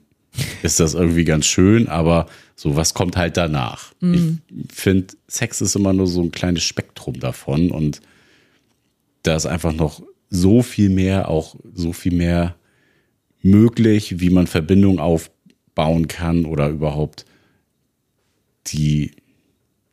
[0.63, 3.93] ist das irgendwie ganz schön, aber so, was kommt halt danach?
[4.15, 8.01] Ich finde, Sex ist immer nur so ein kleines Spektrum davon und
[9.23, 12.57] da ist einfach noch so viel mehr, auch so viel mehr
[13.43, 17.25] möglich, wie man Verbindungen aufbauen kann oder überhaupt
[18.69, 19.13] die,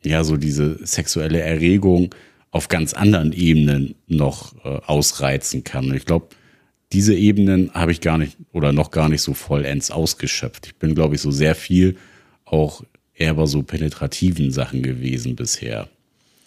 [0.02, 2.14] ja, so diese sexuelle Erregung
[2.50, 5.90] auf ganz anderen Ebenen noch äh, ausreizen kann.
[5.90, 6.28] Und ich glaube,
[6.92, 10.66] diese Ebenen habe ich gar nicht oder noch gar nicht so vollends ausgeschöpft.
[10.66, 11.96] Ich bin, glaube ich, so sehr viel
[12.44, 12.82] auch
[13.14, 15.88] eher bei so penetrativen Sachen gewesen bisher.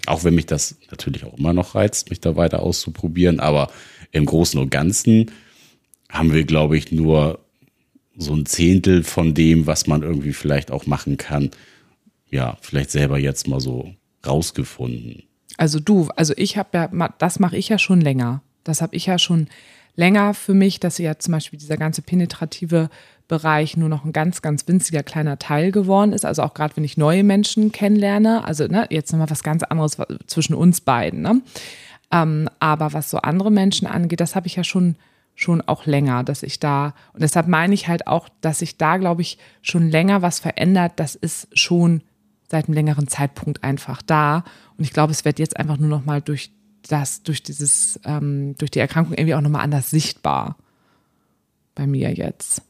[0.05, 3.39] Auch wenn mich das natürlich auch immer noch reizt, mich da weiter auszuprobieren.
[3.39, 3.71] Aber
[4.11, 5.31] im Großen und Ganzen
[6.09, 7.39] haben wir, glaube ich, nur
[8.15, 11.51] so ein Zehntel von dem, was man irgendwie vielleicht auch machen kann,
[12.29, 13.93] ja, vielleicht selber jetzt mal so
[14.25, 15.23] rausgefunden.
[15.57, 18.41] Also du, also ich habe ja, das mache ich ja schon länger.
[18.63, 19.47] Das habe ich ja schon
[19.95, 22.89] länger für mich, dass ja zum Beispiel dieser ganze penetrative
[23.27, 26.25] Bereich nur noch ein ganz, ganz winziger kleiner Teil geworden ist.
[26.25, 29.97] Also auch gerade wenn ich neue Menschen kennenlerne, also ne, jetzt nochmal was ganz anderes
[30.27, 31.21] zwischen uns beiden.
[31.21, 31.41] Ne?
[32.11, 34.95] Ähm, aber was so andere Menschen angeht, das habe ich ja schon
[35.37, 38.95] schon auch länger, dass ich da und deshalb meine ich halt auch, dass sich da
[38.95, 40.93] glaube ich schon länger was verändert.
[40.95, 42.03] Das ist schon
[42.49, 44.45] seit einem längeren Zeitpunkt einfach da
[44.77, 46.51] und ich glaube, es wird jetzt einfach nur noch mal durch
[46.91, 50.57] das, durch dieses, ähm, durch die Erkrankung irgendwie auch noch mal anders sichtbar
[51.75, 52.61] bei mir jetzt.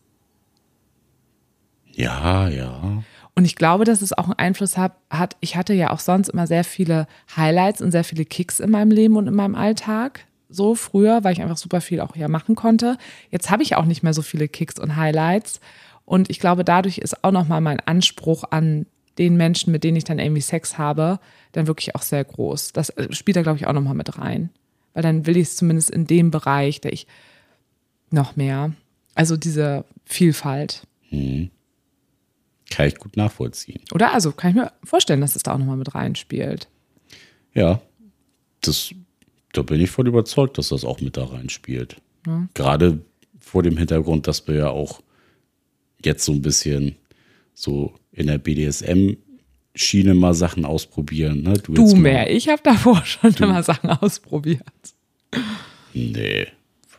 [1.93, 3.03] Ja, ja.
[3.35, 5.35] Und ich glaube, dass es auch einen Einfluss hat, hat.
[5.41, 8.91] Ich hatte ja auch sonst immer sehr viele Highlights und sehr viele Kicks in meinem
[8.91, 10.25] Leben und in meinem Alltag.
[10.49, 12.97] So früher, weil ich einfach super viel auch ja machen konnte.
[13.29, 15.59] Jetzt habe ich auch nicht mehr so viele Kicks und Highlights.
[16.05, 18.85] Und ich glaube, dadurch ist auch nochmal mein Anspruch an
[19.17, 21.19] den Menschen, mit denen ich dann irgendwie Sex habe,
[21.51, 22.73] dann wirklich auch sehr groß.
[22.73, 24.49] Das äh, spielt da, glaube ich, auch nochmal mit rein.
[24.93, 27.07] Weil dann will ich es zumindest in dem Bereich, der ich
[28.11, 28.73] noch mehr,
[29.13, 30.87] also diese Vielfalt.
[32.69, 33.81] Kann ich gut nachvollziehen.
[33.93, 34.13] Oder?
[34.13, 36.67] Also kann ich mir vorstellen, dass es da auch nochmal mit reinspielt.
[37.53, 37.81] Ja,
[38.61, 38.93] das,
[39.53, 41.97] da bin ich voll überzeugt, dass das auch mit da reinspielt.
[42.53, 42.99] Gerade
[43.39, 45.01] vor dem Hintergrund, dass wir ja auch
[46.03, 46.95] jetzt so ein bisschen
[47.55, 51.41] so in der BDSM-Schiene mal Sachen ausprobieren.
[51.41, 51.53] Ne?
[51.53, 52.31] Du mal- mehr.
[52.31, 54.61] Ich habe davor schon immer Sachen ausprobiert.
[55.93, 56.47] Nee,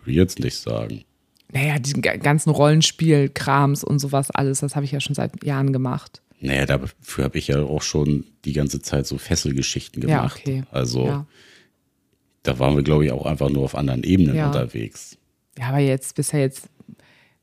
[0.01, 1.05] würde ich jetzt nicht sagen.
[1.53, 5.73] Naja, diesen ga- ganzen Rollenspiel-Krams und sowas alles, das habe ich ja schon seit Jahren
[5.73, 6.23] gemacht.
[6.41, 10.41] Naja, dafür habe ich ja auch schon die ganze Zeit so Fesselgeschichten Ja, gemacht.
[10.41, 10.65] okay.
[10.71, 11.27] Also Ja.
[12.43, 14.49] da waren wir, glaube ich, auch einfach nur auf anderen Ebenen Ja.
[14.49, 15.17] unterwegs.
[15.59, 16.69] ja, aber jetzt bisher jetzt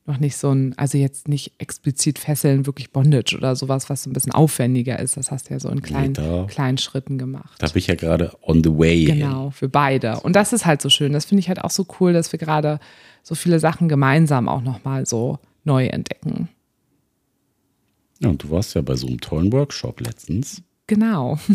[0.06, 4.10] noch nicht so ein, also jetzt nicht explizit Fesseln, wirklich Bondage oder sowas, was so
[4.10, 5.16] ein bisschen aufwendiger ist.
[5.16, 7.54] Das hast du ja so in kleinen, da- kleinen Schritten gemacht.
[7.58, 9.04] Da bin ich ja gerade on the way.
[9.04, 10.20] Genau, für beide.
[10.20, 11.12] Und das ist halt so schön.
[11.14, 12.80] Das finde ich halt auch so cool, dass wir gerade
[13.22, 16.48] so viele Sachen gemeinsam auch nochmal so neu entdecken.
[18.20, 20.62] Ja, und du warst ja bei so einem tollen Workshop letztens.
[20.86, 21.38] Genau.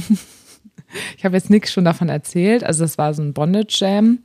[1.18, 2.64] Ich habe jetzt nichts schon davon erzählt.
[2.64, 4.24] Also das war so ein Bondage Jam.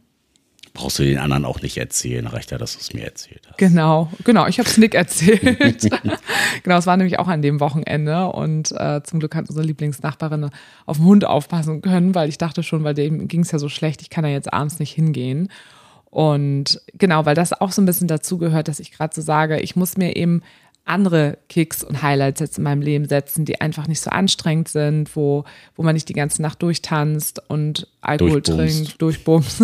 [0.74, 3.58] Brauchst du den anderen auch nicht erzählen, reicht ja, dass du es mir erzählt hast.
[3.58, 4.48] Genau, genau.
[4.48, 5.88] Ich habe es Nick erzählt.
[6.64, 10.50] genau, es war nämlich auch an dem Wochenende und äh, zum Glück hat unsere Lieblingsnachbarin
[10.84, 13.68] auf den Hund aufpassen können, weil ich dachte schon, weil dem ging es ja so
[13.68, 15.48] schlecht, ich kann da jetzt abends nicht hingehen.
[16.10, 19.60] Und genau, weil das auch so ein bisschen dazu gehört, dass ich gerade so sage,
[19.60, 20.42] ich muss mir eben
[20.84, 25.16] andere Kicks und Highlights jetzt in meinem Leben setzen, die einfach nicht so anstrengend sind,
[25.16, 25.44] wo,
[25.76, 28.76] wo man nicht die ganze Nacht durchtanzt und Alkohol Durchbumst.
[28.76, 29.62] trinkt, durchbumst.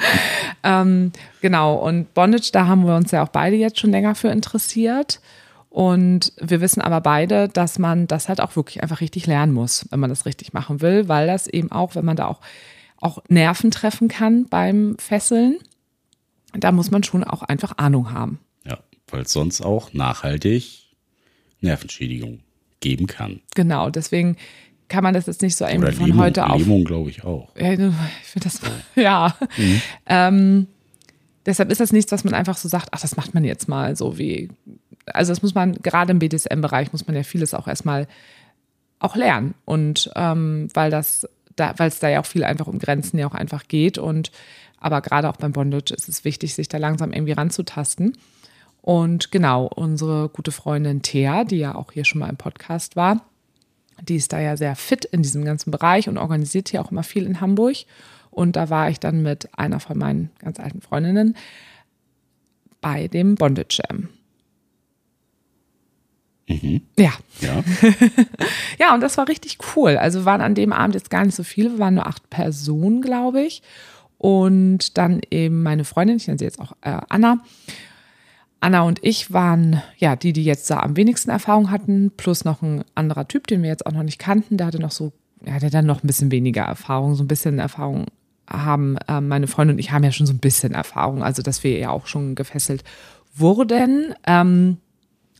[0.64, 4.28] ähm, genau, und Bondage, da haben wir uns ja auch beide jetzt schon länger für
[4.28, 5.20] interessiert.
[5.70, 9.86] Und wir wissen aber beide, dass man das halt auch wirklich einfach richtig lernen muss,
[9.90, 12.40] wenn man das richtig machen will, weil das eben auch, wenn man da auch,
[13.00, 15.58] auch Nerven treffen kann beim Fesseln,
[16.52, 18.40] da muss man schon auch einfach Ahnung haben.
[19.10, 20.88] Weil es sonst auch nachhaltig
[21.60, 22.40] Nervenschädigung
[22.80, 23.40] geben kann.
[23.54, 24.36] Genau, deswegen
[24.88, 26.58] kann man das jetzt nicht so irgendwie von Lähmung, heute auf.
[26.58, 27.54] Lähmung glaube ich auch.
[27.56, 28.60] Ja, ich finde das,
[28.94, 29.36] ja.
[30.06, 30.66] Ähm,
[31.44, 33.96] deshalb ist das nichts, was man einfach so sagt, ach, das macht man jetzt mal
[33.96, 34.48] so wie,
[35.06, 38.06] also das muss man, gerade im BDSM-Bereich muss man ja vieles auch erstmal
[38.98, 39.54] auch lernen.
[39.64, 43.26] Und ähm, weil das, da, weil es da ja auch viel einfach um Grenzen ja
[43.26, 43.98] auch einfach geht.
[43.98, 44.30] Und
[44.78, 48.16] aber gerade auch beim Bondage ist es wichtig, sich da langsam irgendwie ranzutasten.
[48.82, 53.22] Und genau, unsere gute Freundin Thea, die ja auch hier schon mal im Podcast war,
[54.02, 57.02] die ist da ja sehr fit in diesem ganzen Bereich und organisiert hier auch immer
[57.02, 57.76] viel in Hamburg.
[58.30, 61.36] Und da war ich dann mit einer von meinen ganz alten Freundinnen
[62.80, 64.08] bei dem Bondage Jam.
[66.96, 67.62] Ja, Ja,
[68.78, 69.96] ja, und das war richtig cool.
[69.96, 72.30] Also wir waren an dem Abend jetzt gar nicht so viele, wir waren nur acht
[72.30, 73.62] Personen, glaube ich.
[74.16, 77.44] Und dann eben meine Freundin, ich nenne sie jetzt auch äh, Anna.
[78.60, 82.62] Anna und ich waren ja die, die jetzt da am wenigsten Erfahrung hatten, plus noch
[82.62, 84.56] ein anderer Typ, den wir jetzt auch noch nicht kannten.
[84.56, 87.58] Der hatte noch so, der hatte dann noch ein bisschen weniger Erfahrung, so ein bisschen
[87.58, 88.06] Erfahrung
[88.48, 88.96] haben.
[89.06, 91.78] Äh, meine Freundin und ich haben ja schon so ein bisschen Erfahrung, also dass wir
[91.78, 92.82] ja auch schon gefesselt
[93.34, 94.14] wurden.
[94.26, 94.78] Ähm,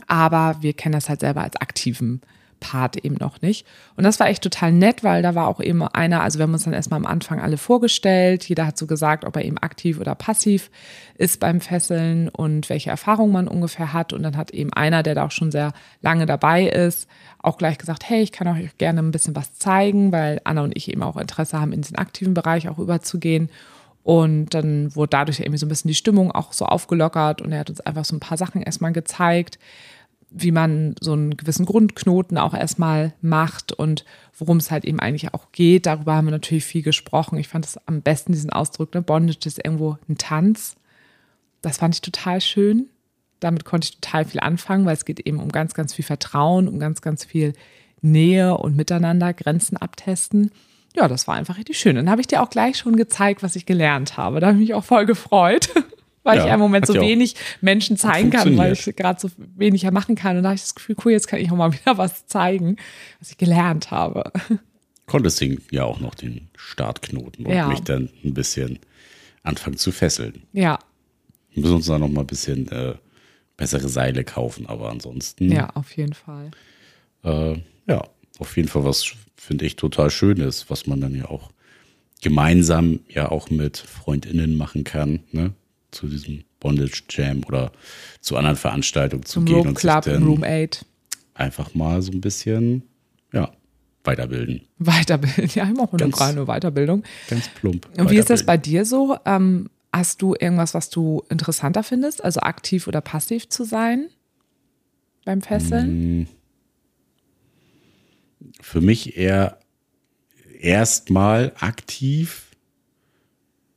[0.06, 2.22] aber wir kennen das halt selber als aktiven
[2.60, 3.66] Part eben noch nicht.
[3.96, 6.52] Und das war echt total nett, weil da war auch eben einer, also wir haben
[6.52, 8.48] uns dann erstmal am Anfang alle vorgestellt.
[8.48, 10.70] Jeder hat so gesagt, ob er eben aktiv oder passiv
[11.16, 14.12] ist beim Fesseln und welche Erfahrungen man ungefähr hat.
[14.12, 17.08] Und dann hat eben einer, der da auch schon sehr lange dabei ist,
[17.40, 20.76] auch gleich gesagt, hey, ich kann euch gerne ein bisschen was zeigen, weil Anna und
[20.76, 23.50] ich eben auch Interesse haben, in diesen aktiven Bereich auch überzugehen.
[24.08, 27.58] Und dann wurde dadurch irgendwie so ein bisschen die Stimmung auch so aufgelockert und er
[27.58, 29.58] hat uns einfach so ein paar Sachen erstmal gezeigt,
[30.30, 34.04] wie man so einen gewissen Grundknoten auch erstmal macht und
[34.36, 35.86] worum es halt eben eigentlich auch geht.
[35.86, 37.38] Darüber haben wir natürlich viel gesprochen.
[37.38, 39.02] Ich fand es am besten, diesen Ausdruck, ne?
[39.02, 40.76] Bondage ist irgendwo ein Tanz.
[41.62, 42.86] Das fand ich total schön.
[43.40, 46.68] Damit konnte ich total viel anfangen, weil es geht eben um ganz, ganz viel Vertrauen,
[46.68, 47.54] um ganz, ganz viel
[48.00, 50.50] Nähe und Miteinander, Grenzen abtesten.
[50.94, 51.96] Ja, das war einfach richtig schön.
[51.96, 54.40] Dann habe ich dir auch gleich schon gezeigt, was ich gelernt habe.
[54.40, 55.70] Da habe ich mich auch voll gefreut,
[56.28, 59.82] weil Ja, ich im Moment so wenig Menschen zeigen kann, weil ich gerade so wenig
[59.82, 60.36] ja machen kann.
[60.36, 62.76] Und da habe ich das Gefühl, cool, jetzt kann ich auch mal wieder was zeigen,
[63.18, 64.30] was ich gelernt habe.
[65.06, 67.68] konntest du ja auch noch den Startknoten und Ja.
[67.68, 68.78] mich dann ein bisschen
[69.42, 70.42] anfangen zu fesseln.
[70.52, 70.78] Ja,
[71.52, 72.94] Wir müssen uns da noch mal ein bisschen äh,
[73.56, 76.50] bessere Seile kaufen, aber ansonsten, ja, auf jeden Fall.
[77.24, 77.54] äh,
[77.88, 78.04] ja,
[78.38, 81.50] auf jeden Fall was, finde ich, total Schönes, was man dann ja auch
[82.20, 85.52] gemeinsam ja auch mit FreundInnen machen kann, ne?
[85.90, 87.72] Zu diesem Bondage Jam oder
[88.20, 90.84] zu anderen Veranstaltungen zu Zum gehen Rope und sich Club, dann Room 8.
[91.34, 92.82] einfach mal so ein bisschen,
[93.32, 93.50] ja,
[94.04, 94.62] weiterbilden.
[94.78, 95.48] Weiterbilden.
[95.54, 97.04] Ja, mache eine Ganz- kleine Weiterbildung.
[97.28, 97.88] Ganz plump.
[97.98, 99.16] Und wie ist das bei dir so?
[99.24, 104.08] Ähm, hast du irgendwas, was du interessanter findest, also aktiv oder passiv zu sein
[105.24, 106.28] beim Fesseln?
[108.60, 109.58] für mich eher
[110.60, 112.46] erstmal aktiv,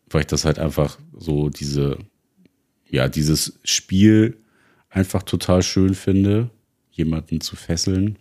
[0.09, 1.97] weil ich das halt einfach so diese,
[2.89, 4.37] ja, dieses Spiel
[4.89, 6.49] einfach total schön finde,
[6.91, 8.17] jemanden zu fesseln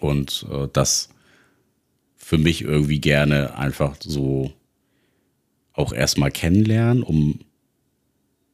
[0.00, 1.10] und äh, das
[2.16, 4.52] für mich irgendwie gerne einfach so
[5.72, 7.40] auch erstmal kennenlernen, um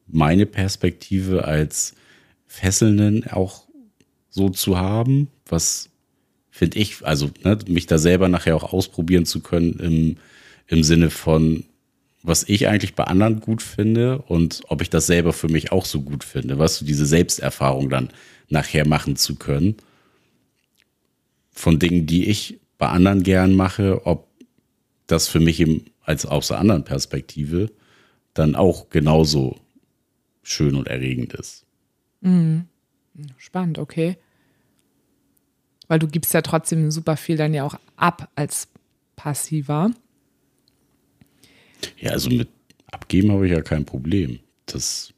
[0.07, 1.93] meine Perspektive als
[2.47, 3.67] Fesselnden auch
[4.29, 5.89] so zu haben, was
[6.49, 10.17] finde ich, also ne, mich da selber nachher auch ausprobieren zu können im,
[10.67, 11.65] im Sinne von,
[12.23, 15.85] was ich eigentlich bei anderen gut finde und ob ich das selber für mich auch
[15.85, 18.09] so gut finde, weißt du, diese Selbsterfahrung dann
[18.49, 19.75] nachher machen zu können
[21.51, 24.27] von Dingen, die ich bei anderen gern mache, ob
[25.07, 27.71] das für mich eben als aus der anderen Perspektive
[28.33, 29.59] dann auch genauso
[30.43, 31.65] schön und erregend ist.
[33.37, 34.17] Spannend, okay.
[35.87, 38.67] Weil du gibst ja trotzdem super viel dann ja auch ab als
[39.15, 39.91] passiver.
[41.99, 42.49] Ja, also mit
[42.91, 44.39] abgeben habe ich ja kein Problem.
[44.65, 45.13] Das,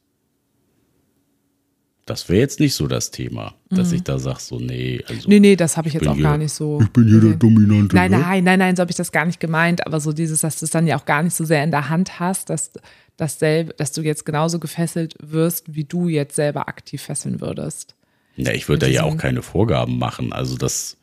[2.06, 5.28] das wäre jetzt nicht so das Thema, dass ich da sage, so, nee, also.
[5.28, 6.80] Nee, nee, das habe ich jetzt bin auch hier- gar nicht so.
[6.80, 7.34] Ich bin hier der.
[7.34, 7.94] Dominante.
[7.94, 8.18] Nein, ne?
[8.18, 9.86] nein, nein, nein, so habe ich das gar nicht gemeint.
[9.86, 11.88] Aber so dieses, dass du es dann ja auch gar nicht so sehr in der
[11.88, 12.72] Hand hast, dass,
[13.16, 17.94] dasselbe, dass du jetzt genauso gefesselt wirst, wie du jetzt selber aktiv fesseln würdest.
[18.36, 20.32] Ja, ich würde da ja auch keine Vorgaben machen.
[20.32, 20.96] Also das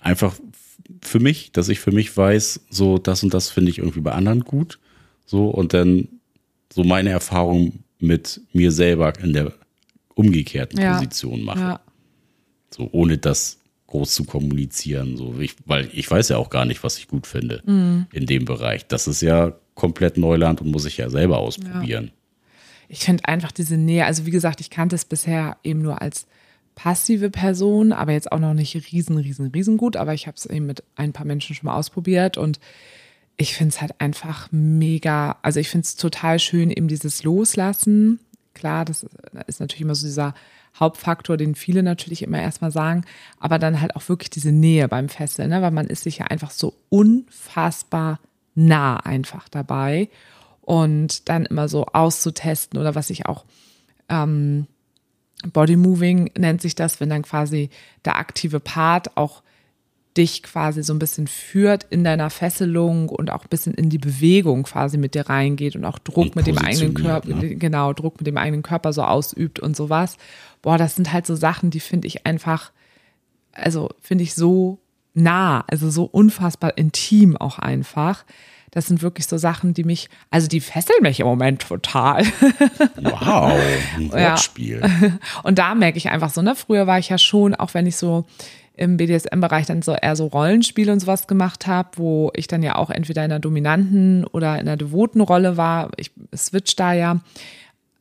[0.00, 0.34] einfach
[1.02, 4.12] für mich, dass ich für mich weiß, so das und das finde ich irgendwie bei
[4.12, 4.78] anderen gut.
[5.26, 6.08] So und dann
[6.72, 9.52] so meine Erfahrung mit mir selber in der
[10.14, 10.94] umgekehrten Ja.
[10.94, 11.60] Position mache.
[11.60, 11.80] Ja.
[12.70, 15.16] So ohne das groß zu kommunizieren.
[15.16, 18.06] So ich, weil ich weiß ja auch gar nicht, was ich gut finde Mhm.
[18.12, 18.86] in dem Bereich.
[18.86, 22.10] Das ist ja komplett Neuland und muss ich ja selber ausprobieren.
[22.88, 26.26] Ich finde einfach diese Nähe, also wie gesagt, ich kannte es bisher eben nur als
[26.74, 29.96] passive Person, aber jetzt auch noch nicht riesen, riesen, riesen gut.
[29.96, 32.60] Aber ich habe es eben mit ein paar Menschen schon mal ausprobiert und
[33.36, 38.20] ich finde es halt einfach mega, also ich finde es total schön, eben dieses Loslassen.
[38.54, 39.06] Klar, das
[39.46, 40.34] ist natürlich immer so dieser
[40.78, 43.04] Hauptfaktor, den viele natürlich immer erstmal sagen,
[43.38, 45.62] aber dann halt auch wirklich diese Nähe beim Fesseln, ne?
[45.62, 48.20] weil man ist sich ja einfach so unfassbar
[48.54, 50.08] nah einfach dabei
[50.60, 53.44] und dann immer so auszutesten oder was ich auch
[54.08, 54.66] ähm,
[55.52, 57.70] Body Moving nennt sich das, wenn dann quasi
[58.04, 59.42] der aktive Part auch
[60.16, 63.98] dich quasi so ein bisschen führt in deiner Fesselung und auch ein bisschen in die
[63.98, 67.54] Bewegung quasi mit dir reingeht und auch Druck mit dem eigenen Körper, ne?
[67.54, 70.16] genau, Druck mit dem eigenen Körper so ausübt und sowas.
[70.62, 72.72] Boah, das sind halt so Sachen, die finde ich einfach,
[73.52, 74.78] also finde ich so
[75.14, 78.24] nah, also so unfassbar intim auch einfach.
[78.70, 82.24] Das sind wirklich so Sachen, die mich, also die fesseln mich im Moment total.
[82.96, 83.58] Wow,
[83.96, 84.30] ein Ja.
[84.30, 84.82] Wortspiel.
[85.42, 87.96] Und da merke ich einfach so, ne, früher war ich ja schon, auch wenn ich
[87.96, 88.26] so
[88.76, 92.76] im BDSM-Bereich dann so eher so Rollenspiele und sowas gemacht habe, wo ich dann ja
[92.76, 97.20] auch entweder in einer dominanten oder in einer devoten Rolle war, ich switch da ja,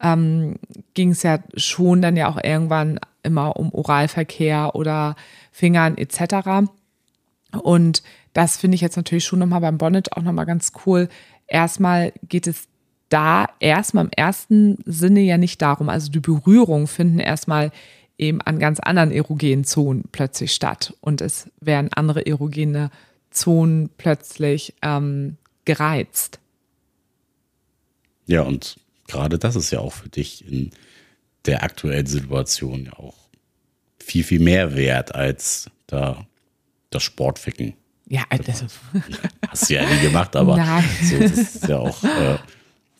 [0.01, 0.55] ähm,
[0.93, 5.15] ging es ja schon dann ja auch irgendwann immer um Oralverkehr oder
[5.51, 6.69] Fingern etc.
[7.51, 11.09] Und das finde ich jetzt natürlich schon nochmal beim Bonnet auch nochmal ganz cool.
[11.47, 12.67] Erstmal geht es
[13.09, 15.89] da erstmal im ersten Sinne ja nicht darum.
[15.89, 17.71] Also die Berührungen finden erstmal
[18.17, 20.93] eben an ganz anderen erogenen Zonen plötzlich statt.
[21.01, 22.91] Und es werden andere erogene
[23.31, 26.39] Zonen plötzlich ähm, gereizt.
[28.27, 30.71] Ja, und gerade das ist ja auch für dich in
[31.45, 33.15] der aktuellen Situation ja auch
[33.97, 36.27] viel, viel mehr wert als da
[36.89, 37.73] das Sportficken.
[38.07, 38.65] Ja, das,
[39.47, 40.83] Hast du ja nie gemacht, aber Nein.
[41.03, 42.37] so, das ist ja auch äh,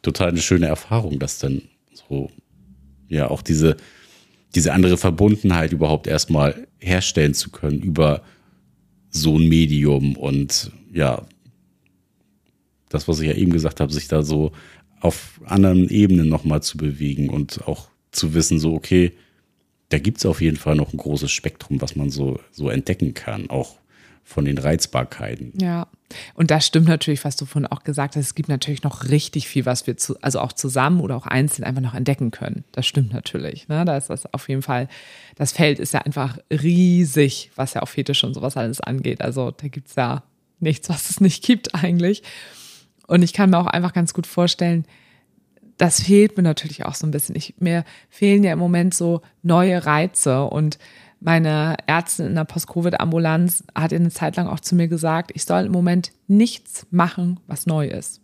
[0.01, 2.29] total eine schöne Erfahrung, dass dann so,
[3.07, 3.77] ja, auch diese,
[4.53, 8.21] diese andere Verbundenheit überhaupt erstmal herstellen zu können über
[9.09, 11.25] so ein Medium und ja,
[12.89, 14.51] das, was ich ja eben gesagt habe, sich da so
[15.01, 19.13] auf anderen Ebenen nochmal zu bewegen und auch zu wissen, so, okay,
[19.89, 23.13] da gibt es auf jeden Fall noch ein großes Spektrum, was man so, so entdecken
[23.13, 23.77] kann, auch
[24.23, 25.53] von den Reizbarkeiten.
[25.59, 25.87] Ja,
[26.35, 28.25] und das stimmt natürlich, was du vorhin auch gesagt hast.
[28.25, 31.65] Es gibt natürlich noch richtig viel, was wir zu, also auch zusammen oder auch einzeln
[31.65, 32.63] einfach noch entdecken können.
[32.71, 33.67] Das stimmt natürlich.
[33.67, 33.85] Ne?
[33.85, 34.87] Da ist das auf jeden Fall,
[35.35, 39.21] das Feld ist ja einfach riesig, was ja auch Fetisch und sowas alles angeht.
[39.21, 40.23] Also da gibt es ja
[40.59, 42.21] nichts, was es nicht gibt eigentlich.
[43.07, 44.85] Und ich kann mir auch einfach ganz gut vorstellen,
[45.79, 47.35] das fehlt mir natürlich auch so ein bisschen.
[47.35, 50.77] Ich, mir fehlen ja im Moment so neue Reize und
[51.21, 55.65] meine Ärztin in der Post-Covid-Ambulanz hat eine Zeit lang auch zu mir gesagt, ich soll
[55.65, 58.21] im Moment nichts machen, was neu ist.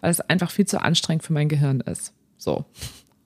[0.00, 2.12] Weil es einfach viel zu anstrengend für mein Gehirn ist.
[2.36, 2.64] So.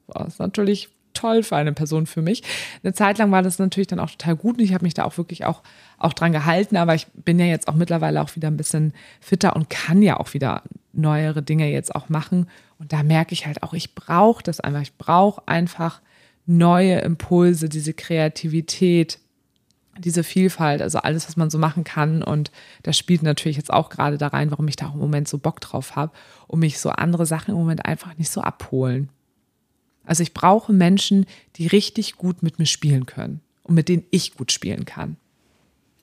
[0.07, 2.43] Das ist natürlich toll für eine Person für mich.
[2.83, 5.05] Eine Zeit lang war das natürlich dann auch total gut und ich habe mich da
[5.05, 5.62] auch wirklich auch,
[5.99, 9.55] auch dran gehalten, aber ich bin ja jetzt auch mittlerweile auch wieder ein bisschen fitter
[9.55, 10.62] und kann ja auch wieder
[10.93, 12.47] neuere Dinge jetzt auch machen.
[12.79, 14.83] Und da merke ich halt auch, ich brauche das einfach.
[14.83, 16.01] Ich brauche einfach
[16.47, 19.19] neue Impulse, diese Kreativität,
[19.99, 22.22] diese Vielfalt, also alles, was man so machen kann.
[22.22, 22.51] Und
[22.83, 25.39] das spielt natürlich jetzt auch gerade da rein, warum ich da auch im Moment so
[25.39, 26.12] Bock drauf habe
[26.47, 29.11] und mich so andere Sachen im Moment einfach nicht so abholen.
[30.05, 31.26] Also ich brauche Menschen,
[31.57, 35.16] die richtig gut mit mir spielen können und mit denen ich gut spielen kann.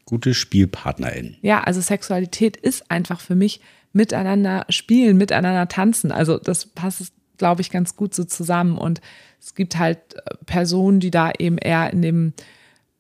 [0.06, 1.38] Gute SpielpartnerInnen.
[1.42, 3.62] Ja, also Sexualität ist einfach für mich
[3.96, 6.12] miteinander spielen, miteinander tanzen.
[6.12, 8.78] Also das passt, glaube ich, ganz gut so zusammen.
[8.78, 9.00] Und
[9.40, 12.34] es gibt halt äh, Personen, die da eben eher in dem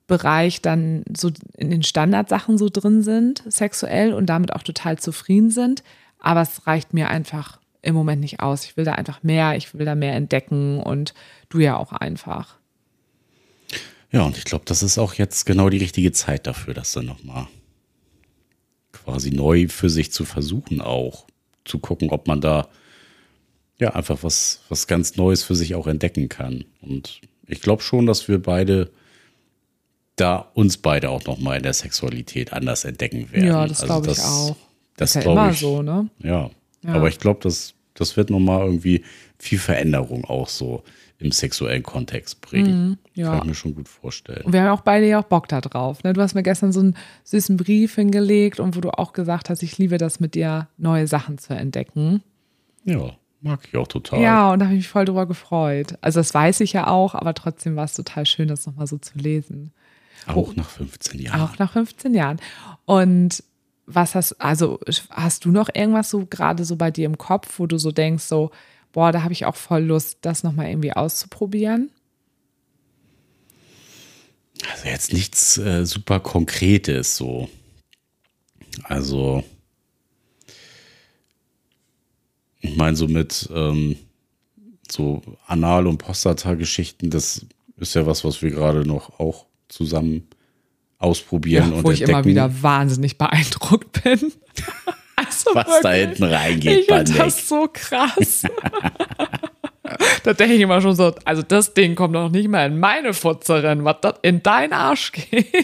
[0.08, 5.52] Bereich dann so in den Standardsachen so drin sind, sexuell und damit auch total zufrieden
[5.52, 5.84] sind.
[6.20, 8.64] Aber es reicht mir einfach im Moment nicht aus.
[8.64, 11.14] Ich will da einfach mehr, ich will da mehr entdecken und
[11.50, 12.56] du ja auch einfach.
[14.12, 17.06] Ja, und ich glaube, das ist auch jetzt genau die richtige Zeit dafür, das dann
[17.06, 17.48] nochmal
[19.06, 21.26] quasi neu für sich zu versuchen, auch
[21.64, 22.68] zu gucken, ob man da
[23.78, 26.66] ja einfach was, was ganz Neues für sich auch entdecken kann.
[26.82, 28.92] Und ich glaube schon, dass wir beide
[30.16, 33.48] da uns beide auch nochmal in der Sexualität anders entdecken werden.
[33.48, 34.56] Ja, das also glaube ich auch.
[34.98, 36.10] Das, ist ja immer ich, so, ne?
[36.20, 36.50] Ja.
[36.84, 36.94] ja.
[36.94, 39.04] Aber ich glaube, das, das wird nochmal irgendwie
[39.38, 40.84] viel Veränderung auch so
[41.18, 42.90] im sexuellen Kontext bringen.
[42.90, 43.30] Mhm, ja.
[43.30, 44.44] Kann ich mir schon gut vorstellen.
[44.44, 46.04] Und wir haben auch beide ja auch Bock da drauf.
[46.04, 46.14] Ne?
[46.14, 49.64] Du hast mir gestern so einen süßen Brief hingelegt und wo du auch gesagt hast,
[49.64, 52.22] ich liebe das mit dir, neue Sachen zu entdecken.
[52.84, 53.12] Ja,
[53.42, 54.22] mag ich auch total.
[54.22, 55.98] Ja, und da habe ich mich voll drüber gefreut.
[56.02, 58.98] Also das weiß ich ja auch, aber trotzdem war es total schön, das nochmal so
[58.98, 59.72] zu lesen.
[60.28, 61.42] Auch nach 15 Jahren.
[61.42, 62.38] Auch nach 15 Jahren.
[62.86, 63.44] Und
[63.86, 64.80] was hast, also
[65.12, 68.24] hast du noch irgendwas so gerade so bei dir im Kopf, wo du so denkst,
[68.24, 68.52] so,
[68.96, 71.92] boah, da habe ich auch voll Lust, das nochmal irgendwie auszuprobieren?
[74.72, 77.50] Also jetzt nichts äh, super Konkretes so.
[78.84, 79.44] Also,
[82.62, 83.98] ich meine, so mit ähm,
[84.90, 90.30] so Anal- und Prostata-Geschichten, das ist ja was, was wir gerade noch auch zusammen
[91.00, 94.32] ausprobieren ja, und wo ich immer wieder wahnsinnig beeindruckt bin.
[95.26, 96.80] Also Was wirklich, da hinten reingeht.
[96.80, 98.44] Ich finde das so krass.
[100.24, 103.14] da denke ich immer schon so, also das Ding kommt doch nicht mal in meine
[103.14, 105.48] Futzerin, was das in deinen Arsch geht.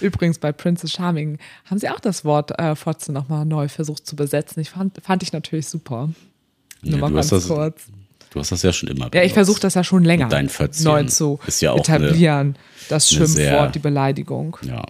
[0.00, 4.16] Übrigens bei Princess Charming haben sie auch das Wort äh, Fotze nochmal neu versucht zu
[4.16, 4.60] besetzen.
[4.60, 6.08] Ich fand, fand ich natürlich super.
[6.82, 7.86] Nur ja, mal ganz das, kurz.
[8.30, 9.14] Du hast das ja schon immer benutzt.
[9.14, 12.38] Ja, ich versuche das ja schon länger dein neu zu ja etablieren.
[12.38, 12.54] Eine,
[12.88, 14.56] das Schimpfwort, sehr, die Beleidigung.
[14.62, 14.82] Ja.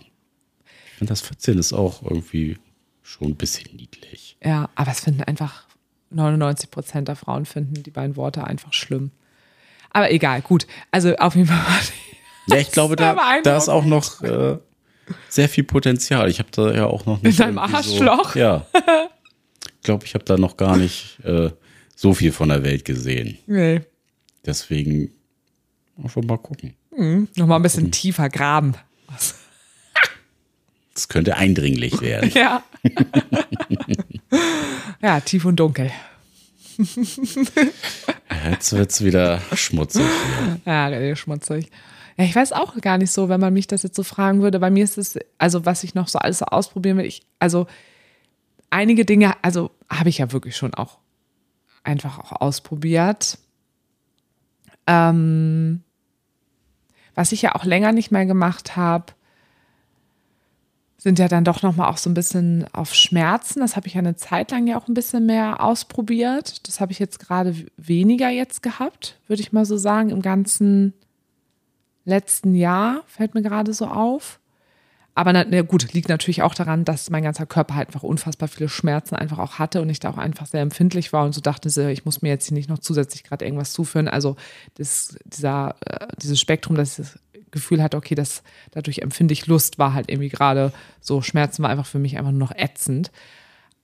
[1.03, 2.59] Finde, das 14 ist auch irgendwie
[3.03, 4.37] schon ein bisschen niedlich.
[4.45, 5.65] Ja, aber es finden einfach
[6.11, 9.11] 99 Prozent der Frauen finden die beiden Worte einfach schlimm.
[9.91, 10.69] Aber egal, gut.
[10.93, 11.59] Also auf jeden Fall.
[12.47, 14.59] Ja, ich glaube, da, da ist auch noch äh,
[15.29, 16.31] sehr viel Potenzial.
[16.31, 17.41] Ich habe da ja auch noch nicht.
[17.41, 18.35] In deinem Arschloch?
[18.35, 18.65] So, ja.
[18.75, 21.51] Ich glaube, ich habe da noch gar nicht äh,
[21.97, 23.39] so viel von der Welt gesehen.
[23.49, 23.81] Nee.
[24.47, 25.11] Deswegen
[26.01, 26.75] einfach mal gucken.
[26.97, 27.27] Mhm.
[27.35, 27.93] Nochmal ein bisschen gucken.
[27.93, 28.77] tiefer graben.
[30.95, 32.31] Das könnte eindringlich werden.
[32.35, 32.63] ja.
[35.01, 35.91] ja, tief und dunkel.
[38.51, 40.07] Jetzt wird es wieder schmutzig.
[40.65, 40.91] Hier.
[40.91, 41.71] Ja, schmutzig.
[42.17, 44.59] Ja, ich weiß auch gar nicht so, wenn man mich das jetzt so fragen würde.
[44.59, 47.67] Bei mir ist es, also was ich noch so alles so ausprobieren will, ich, also
[48.71, 50.99] einige Dinge, also habe ich ja wirklich schon auch
[51.85, 53.39] einfach auch ausprobiert.
[54.87, 55.83] Ähm,
[57.15, 59.13] was ich ja auch länger nicht mehr gemacht habe,
[61.03, 63.59] sind ja dann doch nochmal auch so ein bisschen auf Schmerzen.
[63.59, 66.69] Das habe ich ja eine Zeit lang ja auch ein bisschen mehr ausprobiert.
[66.69, 70.11] Das habe ich jetzt gerade weniger jetzt gehabt, würde ich mal so sagen.
[70.11, 70.93] Im ganzen
[72.05, 74.39] letzten Jahr fällt mir gerade so auf.
[75.17, 78.49] Aber na, na, gut, liegt natürlich auch daran, dass mein ganzer Körper halt einfach unfassbar
[78.49, 81.41] viele Schmerzen einfach auch hatte und ich da auch einfach sehr empfindlich war und so
[81.41, 84.07] dachte, ich muss mir jetzt hier nicht noch zusätzlich gerade irgendwas zuführen.
[84.07, 84.37] Also
[84.77, 87.19] das, dieser, äh, dieses Spektrum, das
[87.53, 88.43] Gefühl hatte, okay, das,
[88.73, 92.33] dadurch empfinde ich Lust, war halt irgendwie gerade so, Schmerzen war einfach für mich einfach
[92.33, 93.13] nur noch ätzend.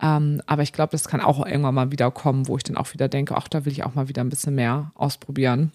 [0.01, 2.93] Ähm, aber ich glaube, das kann auch irgendwann mal wieder kommen, wo ich dann auch
[2.93, 5.73] wieder denke, ach, da will ich auch mal wieder ein bisschen mehr ausprobieren.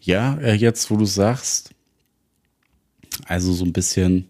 [0.00, 1.74] Ja, äh, jetzt, wo du sagst,
[3.26, 4.28] also so ein bisschen,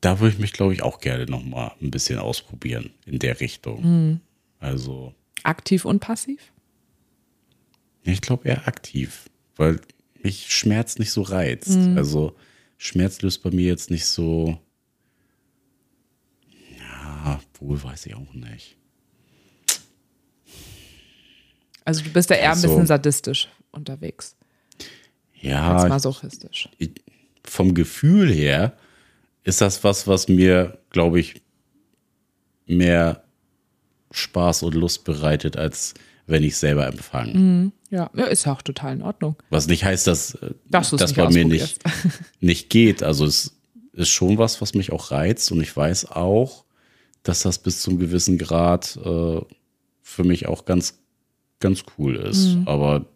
[0.00, 3.40] da würde ich mich, glaube ich, auch gerne noch mal ein bisschen ausprobieren in der
[3.40, 3.82] Richtung.
[3.82, 4.20] Mhm.
[4.60, 6.52] Also aktiv und passiv?
[8.04, 9.80] Ich glaube eher aktiv, weil
[10.22, 11.70] mich Schmerz nicht so reizt.
[11.70, 11.96] Mhm.
[11.96, 12.36] Also
[12.78, 14.58] Schmerz löst bei mir jetzt nicht so.
[16.78, 18.76] Ja, wohl weiß ich auch nicht.
[21.84, 24.36] Also du bist da eher also, ein bisschen sadistisch unterwegs.
[25.40, 25.76] Ja.
[25.76, 26.68] Als masochistisch.
[26.78, 26.90] Ich,
[27.44, 28.76] vom Gefühl her
[29.44, 31.42] ist das was, was mir, glaube ich,
[32.66, 33.24] mehr
[34.12, 35.94] Spaß und Lust bereitet, als
[36.26, 37.34] wenn ich selber empfange.
[37.34, 37.72] Mhm.
[37.90, 38.06] Ja.
[38.06, 39.36] ist ja auch total in Ordnung.
[39.50, 40.38] Was nicht heißt, dass
[40.70, 41.80] das bei mir nicht,
[42.40, 43.02] nicht geht.
[43.02, 43.56] Also es
[43.92, 46.64] ist schon was, was mich auch reizt und ich weiß auch,
[47.22, 49.40] dass das bis zum gewissen Grad äh,
[50.02, 50.98] für mich auch ganz,
[51.60, 52.54] ganz cool ist.
[52.54, 52.66] Mhm.
[52.66, 53.06] Aber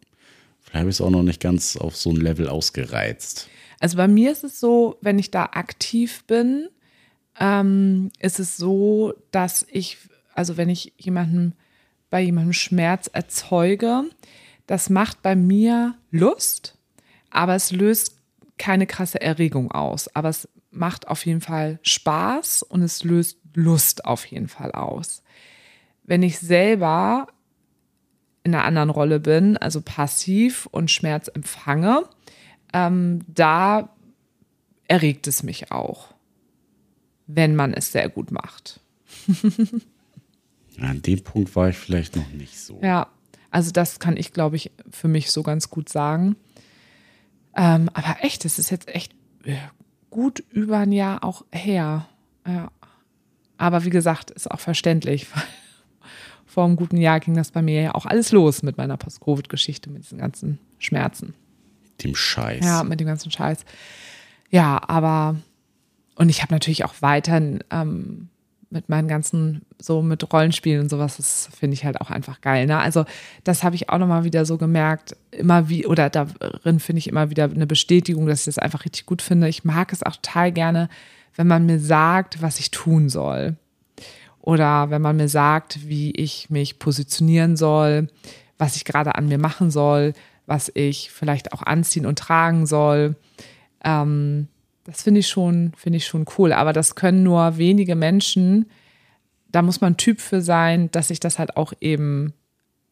[0.67, 3.49] Vielleicht habe ich es auch noch nicht ganz auf so ein Level ausgereizt.
[3.79, 6.69] Also bei mir ist es so, wenn ich da aktiv bin,
[7.39, 9.99] ähm, ist es so, dass ich,
[10.35, 11.55] also wenn ich jemanden
[12.17, 14.05] bei jemandem Schmerz erzeuge,
[14.67, 16.79] das macht bei mir Lust,
[17.29, 18.17] aber es löst
[18.57, 20.09] keine krasse Erregung aus.
[20.17, 25.23] Aber es macht auf jeden Fall Spaß und es löst Lust auf jeden Fall aus.
[26.05, 27.27] Wenn ich selber
[28.45, 32.05] in einer anderen Rolle bin, also passiv und Schmerz empfange,
[32.73, 33.95] ähm, da
[34.89, 36.15] erregt es mich auch,
[37.27, 38.81] wenn man es sehr gut macht.
[40.81, 42.79] An dem Punkt war ich vielleicht noch nicht so.
[42.83, 43.09] Ja,
[43.51, 46.37] also das kann ich, glaube ich, für mich so ganz gut sagen.
[47.57, 49.15] Ähm, aber echt, es ist jetzt echt
[49.45, 49.57] äh,
[50.11, 52.07] gut über ein Jahr auch her.
[52.47, 52.71] Ja.
[53.57, 55.27] Aber wie gesagt, ist auch verständlich.
[56.47, 59.91] Vor einem guten Jahr ging das bei mir ja auch alles los mit meiner Post-Covid-Geschichte,
[59.91, 61.35] mit diesen ganzen Schmerzen.
[62.03, 62.65] Dem Scheiß.
[62.65, 63.65] Ja, mit dem ganzen Scheiß.
[64.51, 65.37] Ja, aber
[66.15, 68.29] und ich habe natürlich auch weiter ähm,
[68.71, 72.67] mit meinen ganzen, so mit Rollenspielen und sowas, das finde ich halt auch einfach geil.
[72.67, 72.79] Ne?
[72.79, 73.05] Also,
[73.45, 77.31] das habe ich auch nochmal wieder so gemerkt, immer wie, oder darin finde ich immer
[77.31, 79.49] wieder eine Bestätigung, dass ich das einfach richtig gut finde.
[79.49, 80.89] Ich mag es auch total gerne,
[81.37, 83.57] wenn man mir sagt, was ich tun soll.
[84.41, 88.09] Oder wenn man mir sagt, wie ich mich positionieren soll,
[88.59, 90.13] was ich gerade an mir machen soll,
[90.47, 93.17] was ich vielleicht auch anziehen und tragen soll.
[93.85, 94.49] Ähm,
[94.87, 96.53] das finde ich schon, finde ich schon cool.
[96.53, 98.67] Aber das können nur wenige Menschen.
[99.51, 102.33] Da muss man Typ für sein, dass ich das halt auch eben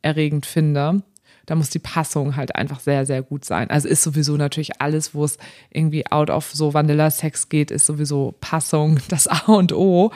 [0.02, 1.02] erregend finde.
[1.46, 3.70] Da muss die Passung halt einfach sehr, sehr gut sein.
[3.70, 5.38] Also ist sowieso natürlich alles, wo es
[5.70, 10.10] irgendwie out of so Vanilla-Sex geht, ist sowieso Passung das A und O.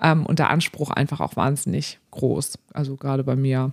[0.00, 2.58] Ähm, und der Anspruch einfach auch wahnsinnig groß.
[2.72, 3.72] Also gerade bei mir.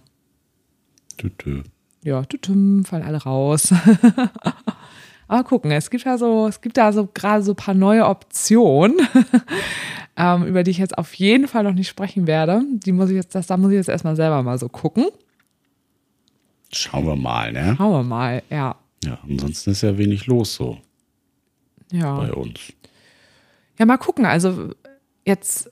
[1.17, 1.63] Tü -tü.
[2.03, 3.73] Ja, tütüm, fallen alle raus.
[5.27, 8.05] Aber gucken, es gibt da so, es gibt da so gerade so ein paar neue
[8.05, 8.95] Optionen,
[10.17, 12.61] ähm, über die ich jetzt auf jeden Fall noch nicht sprechen werde.
[12.71, 15.05] Die muss ich jetzt, das, da muss ich jetzt erstmal selber mal so gucken.
[16.71, 17.75] Schauen wir mal, ne?
[17.77, 18.75] Schauen wir mal, ja.
[19.03, 20.77] Ja, ansonsten ist ja wenig los so
[21.91, 22.15] Ja.
[22.17, 22.59] bei uns.
[23.77, 24.25] Ja, mal gucken.
[24.25, 24.71] Also
[25.25, 25.71] jetzt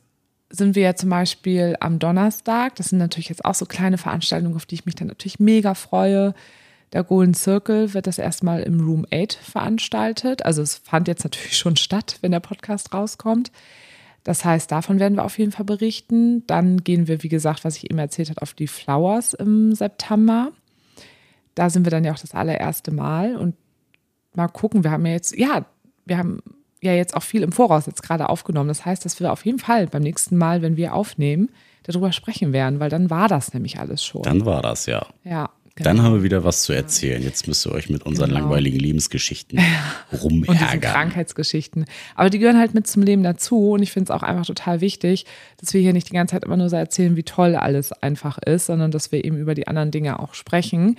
[0.49, 2.75] sind wir ja zum Beispiel am Donnerstag.
[2.75, 5.73] Das sind natürlich jetzt auch so kleine Veranstaltungen, auf die ich mich dann natürlich mega
[5.73, 6.33] freue.
[6.93, 10.45] Der Golden Circle wird das erstmal im Room 8 veranstaltet.
[10.45, 13.51] Also es fand jetzt natürlich schon statt, wenn der Podcast rauskommt.
[14.23, 16.45] Das heißt, davon werden wir auf jeden Fall berichten.
[16.47, 20.51] Dann gehen wir, wie gesagt, was ich eben erzählt habe, auf die Flowers im September.
[21.53, 23.55] Da sind wir dann ja auch das allererste Mal und
[24.33, 24.83] mal gucken.
[24.83, 25.65] Wir haben ja jetzt, ja,
[26.05, 26.41] wir haben
[26.81, 28.67] ja jetzt auch viel im Voraus jetzt gerade aufgenommen.
[28.67, 31.49] Das heißt, dass wir auf jeden Fall beim nächsten Mal, wenn wir aufnehmen,
[31.83, 34.23] darüber sprechen werden, weil dann war das nämlich alles schon.
[34.23, 35.05] Dann war das ja.
[35.23, 35.89] ja, genau.
[35.89, 37.21] Dann haben wir wieder was zu erzählen.
[37.21, 38.41] Jetzt müsst ihr euch mit unseren Genau.
[38.41, 39.59] langweiligen Lebensgeschichten
[40.11, 40.81] und diesen rumärgern.
[40.81, 41.85] Krankheitsgeschichten.
[42.15, 44.81] Aber die gehören halt mit zum Leben dazu und ich finde es auch einfach total
[44.81, 45.25] wichtig,
[45.59, 48.37] dass wir hier nicht die ganze Zeit immer nur so erzählen, wie toll alles einfach
[48.37, 50.97] ist, sondern dass wir eben über die anderen Dinge auch sprechen.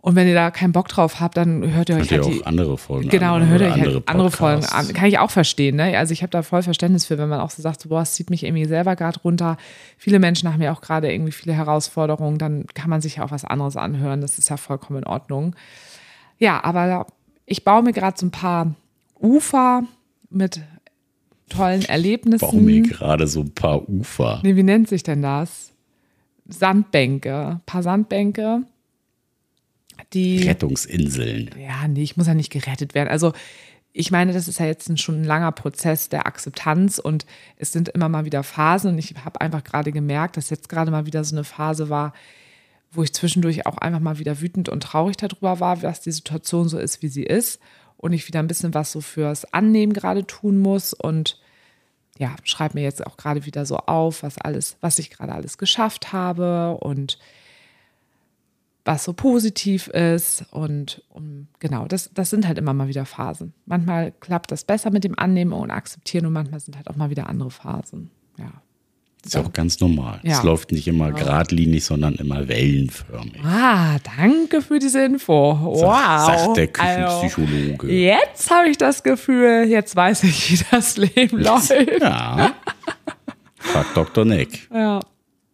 [0.00, 2.46] Und wenn ihr da keinen Bock drauf habt, dann hört ihr euch halt die auch
[2.46, 4.92] andere Folgen Genau, an, dann hört ihr euch halt andere Folgen an.
[4.92, 5.98] Kann ich auch verstehen, ne?
[5.98, 8.12] Also ich habe da voll Verständnis für, wenn man auch so sagt, so, boah, es
[8.12, 9.56] zieht mich irgendwie selber gerade runter.
[9.96, 13.32] Viele Menschen haben ja auch gerade irgendwie viele Herausforderungen, dann kann man sich ja auch
[13.32, 14.20] was anderes anhören.
[14.20, 15.56] Das ist ja vollkommen in Ordnung.
[16.38, 17.06] Ja, aber
[17.44, 18.74] ich baue mir gerade so ein paar
[19.20, 19.82] Ufer
[20.30, 20.60] mit
[21.48, 22.46] tollen Erlebnissen.
[22.46, 24.40] Baue mir gerade so ein paar Ufer.
[24.44, 25.72] Nee, wie nennt sich denn das?
[26.46, 27.46] Sandbänke.
[27.48, 28.62] Ein paar Sandbänke,
[30.12, 30.42] die.
[30.42, 31.50] Rettungsinseln.
[31.58, 33.08] Ja, nee, ich muss ja nicht gerettet werden.
[33.08, 33.32] Also,
[33.92, 37.72] ich meine, das ist ja jetzt ein, schon ein langer Prozess der Akzeptanz und es
[37.72, 41.06] sind immer mal wieder Phasen und ich habe einfach gerade gemerkt, dass jetzt gerade mal
[41.06, 42.12] wieder so eine Phase war,
[42.92, 46.68] wo ich zwischendurch auch einfach mal wieder wütend und traurig darüber war, dass die Situation
[46.68, 47.60] so ist, wie sie ist
[47.96, 51.40] und ich wieder ein bisschen was so fürs Annehmen gerade tun muss und
[52.18, 55.58] ja, schreibe mir jetzt auch gerade wieder so auf, was alles, was ich gerade alles
[55.58, 57.18] geschafft habe und
[58.88, 63.52] was so positiv ist und um, genau, das, das sind halt immer mal wieder Phasen.
[63.66, 67.10] Manchmal klappt das besser mit dem Annehmen und Akzeptieren und manchmal sind halt auch mal
[67.10, 68.10] wieder andere Phasen.
[68.38, 68.50] Ja.
[69.22, 70.20] Ist ja auch ganz normal.
[70.22, 70.38] Ja.
[70.38, 73.44] Es läuft nicht immer geradlinig, sondern immer wellenförmig.
[73.44, 75.58] Ah, danke für diese Info.
[75.60, 76.24] Wow.
[76.24, 77.92] Sagt der Also, Küchenpsychologe.
[77.92, 81.74] jetzt habe ich das Gefühl, jetzt weiß ich, wie das Leben läuft.
[82.00, 82.54] Ja.
[83.58, 84.24] Fragt Dr.
[84.24, 84.66] Nick.
[84.72, 85.00] Ja.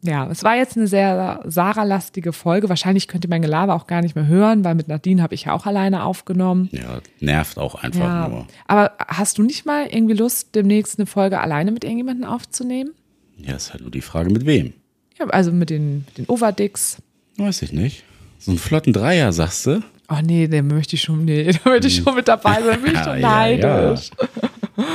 [0.06, 2.68] Ja, es war jetzt eine sehr Sarah-lastige Folge.
[2.68, 5.44] Wahrscheinlich könnt ihr mein Gelaber auch gar nicht mehr hören, weil mit Nadine habe ich
[5.44, 6.68] ja auch alleine aufgenommen.
[6.72, 8.28] Ja, nervt auch einfach Ja.
[8.28, 8.46] nur.
[8.66, 12.90] Aber hast du nicht mal irgendwie Lust, demnächst eine Folge alleine mit irgendjemandem aufzunehmen?
[13.38, 14.74] Ja, ist halt nur die Frage, mit wem.
[15.18, 16.98] Ja, also mit den, mit den Overdicks.
[17.38, 18.04] Weiß ich nicht.
[18.38, 19.82] So einen flotten Dreier, sagst du?
[20.10, 22.90] Oh nee, den möchte ich schon, nee, da möchte ich schon mit dabei sein, bin
[22.92, 24.10] ich Ja, schon ja, neidisch.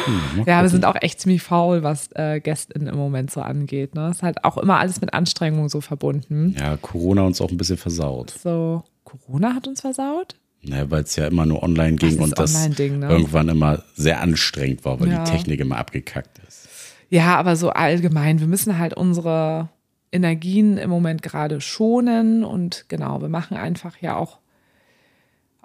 [0.09, 3.95] Hm, Ja, wir sind auch echt ziemlich faul, was äh, GästInnen im Moment so angeht.
[3.95, 4.09] Ne?
[4.09, 6.55] Ist halt auch immer alles mit Anstrengung so verbunden.
[6.57, 8.31] Ja, Corona uns auch ein bisschen versaut.
[8.31, 10.35] So, Corona hat uns versaut?
[10.61, 13.07] Ne, weil es ja immer nur online ging Das und das ne?
[13.09, 15.23] irgendwann immer sehr anstrengend war, weil Ja.
[15.23, 16.67] die Technik immer abgekackt ist.
[17.09, 19.69] Ja, aber so allgemein, wir müssen halt unsere
[20.11, 24.38] Energien im Moment gerade schonen und genau, wir machen einfach ja auch,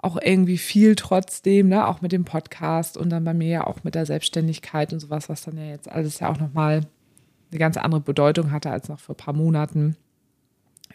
[0.05, 1.87] auch irgendwie viel trotzdem, ne?
[1.87, 5.29] auch mit dem Podcast und dann bei mir ja auch mit der Selbstständigkeit und sowas,
[5.29, 6.81] was dann ja jetzt alles ja auch nochmal
[7.51, 9.95] eine ganz andere Bedeutung hatte als noch vor ein paar Monaten.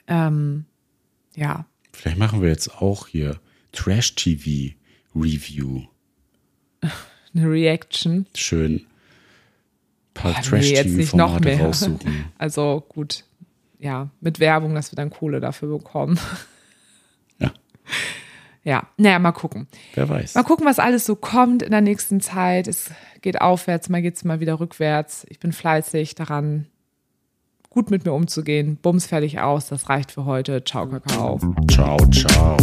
[0.07, 0.65] Ähm,
[1.35, 3.41] ja, Vielleicht machen wir jetzt auch hier
[3.73, 5.83] Trash-TV-Review.
[7.35, 8.27] eine Reaction.
[8.35, 8.87] Schön
[10.11, 12.25] ein paar noch Trash-TV-Formate raussuchen.
[12.39, 13.25] Also gut,
[13.79, 16.19] ja, mit Werbung, dass wir dann Kohle dafür bekommen.
[17.39, 17.53] Ja,
[18.63, 19.69] Ja, naja, mal gucken.
[19.95, 20.35] wer weiß.
[20.35, 22.69] Mal gucken, was alles so kommt in der nächsten Zeit.
[22.69, 22.91] Es
[23.23, 25.27] geht aufwärts, mal geht es mal wieder rückwärts.
[25.31, 26.67] Ich bin fleißig daran,
[27.71, 28.77] gut mit mir umzugehen.
[28.77, 30.63] Bums fertig aus, das reicht für heute.
[30.65, 31.41] Ciao, Kakao.
[31.71, 32.57] Ciao, ciao.